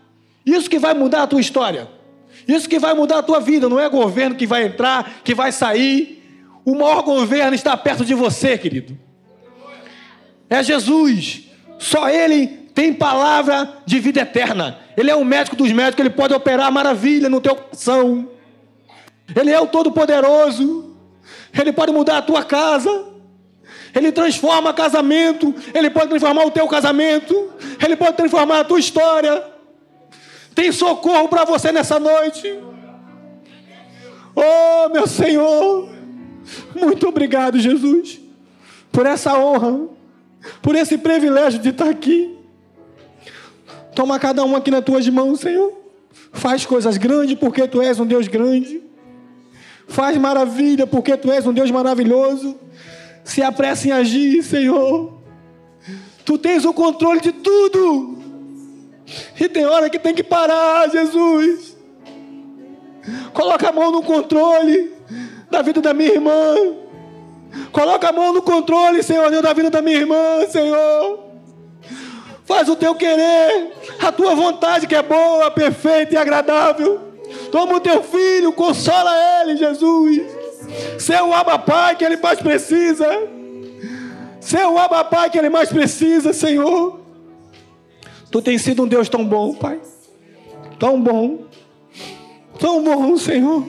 Isso 0.46 0.70
que 0.70 0.78
vai 0.78 0.94
mudar 0.94 1.24
a 1.24 1.26
tua 1.26 1.40
história. 1.42 1.86
Isso 2.48 2.66
que 2.66 2.78
vai 2.78 2.94
mudar 2.94 3.18
a 3.18 3.22
tua 3.22 3.40
vida. 3.40 3.68
Não 3.68 3.78
é 3.78 3.86
governo 3.90 4.36
que 4.36 4.46
vai 4.46 4.64
entrar, 4.64 5.20
que 5.22 5.34
vai 5.34 5.52
sair. 5.52 6.24
O 6.64 6.74
maior 6.74 7.02
governo 7.02 7.54
está 7.54 7.76
perto 7.76 8.06
de 8.06 8.14
você, 8.14 8.56
querido. 8.56 8.98
É 10.48 10.62
Jesus. 10.62 11.42
Só 11.78 12.08
Ele 12.08 12.65
tem 12.76 12.92
palavra 12.92 13.78
de 13.86 13.98
vida 13.98 14.20
eterna. 14.20 14.78
Ele 14.98 15.10
é 15.10 15.16
o 15.16 15.24
médico 15.24 15.56
dos 15.56 15.72
médicos, 15.72 16.04
ele 16.04 16.14
pode 16.14 16.34
operar 16.34 16.70
maravilha 16.70 17.30
no 17.30 17.40
teu 17.40 17.56
coração. 17.56 18.28
Ele 19.34 19.50
é 19.50 19.58
o 19.58 19.66
Todo-Poderoso. 19.66 20.94
Ele 21.58 21.72
pode 21.72 21.90
mudar 21.90 22.18
a 22.18 22.22
tua 22.22 22.44
casa. 22.44 23.06
Ele 23.94 24.12
transforma 24.12 24.74
casamento. 24.74 25.54
Ele 25.72 25.88
pode 25.88 26.08
transformar 26.10 26.44
o 26.44 26.50
teu 26.50 26.68
casamento. 26.68 27.50
Ele 27.82 27.96
pode 27.96 28.14
transformar 28.14 28.60
a 28.60 28.64
tua 28.64 28.78
história. 28.78 29.42
Tem 30.54 30.70
socorro 30.70 31.30
para 31.30 31.46
você 31.46 31.72
nessa 31.72 31.98
noite. 31.98 32.58
Oh, 34.34 34.90
meu 34.90 35.06
Senhor. 35.06 35.88
Muito 36.74 37.08
obrigado, 37.08 37.58
Jesus, 37.58 38.20
por 38.92 39.06
essa 39.06 39.38
honra, 39.38 39.88
por 40.60 40.76
esse 40.76 40.98
privilégio 40.98 41.58
de 41.58 41.70
estar 41.70 41.88
aqui. 41.88 42.35
Toma 43.96 44.18
cada 44.18 44.44
um 44.44 44.54
aqui 44.54 44.70
nas 44.70 44.84
tuas 44.84 45.08
mãos, 45.08 45.40
Senhor. 45.40 45.72
Faz 46.30 46.66
coisas 46.66 46.98
grandes 46.98 47.34
porque 47.38 47.66
tu 47.66 47.80
és 47.80 47.98
um 47.98 48.04
Deus 48.04 48.28
grande. 48.28 48.82
Faz 49.88 50.18
maravilha 50.18 50.86
porque 50.86 51.16
tu 51.16 51.32
és 51.32 51.46
um 51.46 51.52
Deus 51.52 51.70
maravilhoso. 51.70 52.58
Se 53.24 53.42
apressa 53.42 53.88
em 53.88 53.92
agir, 53.92 54.42
Senhor. 54.42 55.18
Tu 56.26 56.36
tens 56.36 56.66
o 56.66 56.74
controle 56.74 57.20
de 57.20 57.32
tudo. 57.32 58.18
E 59.40 59.48
tem 59.48 59.64
hora 59.64 59.88
que 59.88 59.98
tem 59.98 60.14
que 60.14 60.22
parar, 60.22 60.90
Jesus. 60.90 61.74
Coloca 63.32 63.70
a 63.70 63.72
mão 63.72 63.90
no 63.90 64.02
controle 64.02 64.92
da 65.50 65.62
vida 65.62 65.80
da 65.80 65.94
minha 65.94 66.12
irmã. 66.12 66.54
Coloca 67.72 68.10
a 68.10 68.12
mão 68.12 68.34
no 68.34 68.42
controle, 68.42 69.02
Senhor 69.02 69.30
da 69.30 69.52
vida 69.54 69.70
da 69.70 69.80
minha 69.80 69.96
irmã, 69.96 70.46
Senhor. 70.50 71.25
Faz 72.46 72.68
o 72.68 72.76
teu 72.76 72.94
querer, 72.94 73.72
a 74.00 74.12
tua 74.12 74.36
vontade 74.36 74.86
que 74.86 74.94
é 74.94 75.02
boa, 75.02 75.50
perfeita 75.50 76.14
e 76.14 76.16
agradável. 76.16 77.00
Toma 77.50 77.74
o 77.74 77.80
teu 77.80 78.04
filho, 78.04 78.52
consola 78.52 79.10
ele, 79.42 79.56
Jesus. 79.56 80.22
Ser 80.96 81.20
o 81.22 81.34
abapai 81.34 81.96
que 81.96 82.04
ele 82.04 82.16
mais 82.16 82.38
precisa. 82.38 83.04
Ser 84.40 84.64
o 84.64 84.78
abapai 84.78 85.28
que 85.28 85.36
ele 85.36 85.48
mais 85.48 85.70
precisa, 85.70 86.32
Senhor. 86.32 87.00
Tu 88.30 88.40
tens 88.40 88.62
sido 88.62 88.84
um 88.84 88.86
Deus 88.86 89.08
tão 89.08 89.24
bom, 89.24 89.52
Pai. 89.52 89.80
Tão 90.78 91.02
bom. 91.02 91.46
Tão 92.60 92.80
bom, 92.84 93.16
Senhor. 93.16 93.66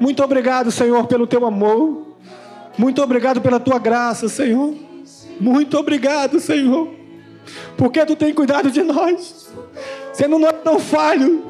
Muito 0.00 0.22
obrigado, 0.24 0.72
Senhor, 0.72 1.06
pelo 1.06 1.28
teu 1.28 1.46
amor. 1.46 2.08
Muito 2.76 3.00
obrigado 3.00 3.40
pela 3.40 3.60
tua 3.60 3.78
graça, 3.78 4.28
Senhor. 4.28 4.74
Muito 5.38 5.78
obrigado, 5.78 6.40
Senhor 6.40 6.97
porque 7.76 8.04
tu 8.04 8.16
tem 8.16 8.32
cuidado 8.32 8.70
de 8.70 8.82
nós, 8.82 9.50
sendo 10.12 10.38
nós 10.38 10.54
tão 10.62 10.78
falhos, 10.78 11.40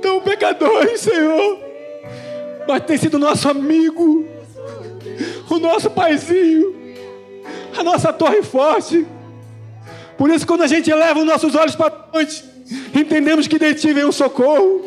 tão 0.00 0.20
pecadores, 0.20 1.00
Senhor, 1.00 1.58
mas 2.66 2.84
tem 2.84 2.96
sido 2.96 3.18
nosso 3.18 3.48
amigo, 3.48 4.26
o 5.48 5.58
nosso 5.58 5.90
paizinho, 5.90 6.74
a 7.76 7.82
nossa 7.82 8.12
torre 8.12 8.42
forte. 8.42 9.06
Por 10.16 10.30
isso, 10.30 10.46
quando 10.46 10.62
a 10.62 10.66
gente 10.66 10.90
eleva 10.90 11.18
os 11.18 11.26
nossos 11.26 11.54
olhos 11.54 11.74
para 11.74 11.92
noite, 12.12 12.44
entendemos 12.94 13.46
que 13.46 13.58
de 13.58 13.74
ti 13.74 13.92
vem 13.92 14.04
o 14.04 14.12
socorro. 14.12 14.84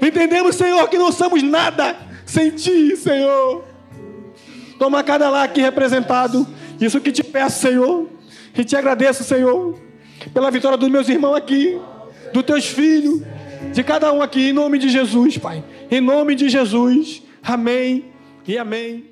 Entendemos, 0.00 0.56
Senhor, 0.56 0.88
que 0.88 0.98
não 0.98 1.10
somos 1.10 1.42
nada 1.42 1.96
sem 2.26 2.50
ti, 2.50 2.96
Senhor. 2.96 3.64
Toma 4.78 5.02
cada 5.02 5.30
lá 5.30 5.44
aqui 5.44 5.60
representado. 5.60 6.46
Isso 6.80 7.00
que 7.00 7.12
te 7.12 7.22
peço, 7.22 7.60
Senhor. 7.60 8.08
E 8.56 8.64
te 8.64 8.76
agradeço, 8.76 9.24
Senhor, 9.24 9.78
pela 10.32 10.50
vitória 10.50 10.76
dos 10.76 10.88
meus 10.88 11.08
irmãos 11.08 11.34
aqui, 11.34 11.80
dos 12.32 12.42
teus 12.42 12.66
filhos, 12.66 13.22
de 13.72 13.82
cada 13.82 14.12
um 14.12 14.22
aqui, 14.22 14.50
em 14.50 14.52
nome 14.52 14.78
de 14.78 14.88
Jesus, 14.88 15.38
Pai. 15.38 15.64
Em 15.90 16.00
nome 16.00 16.34
de 16.34 16.48
Jesus. 16.48 17.22
Amém 17.42 18.12
e 18.46 18.58
amém. 18.58 19.11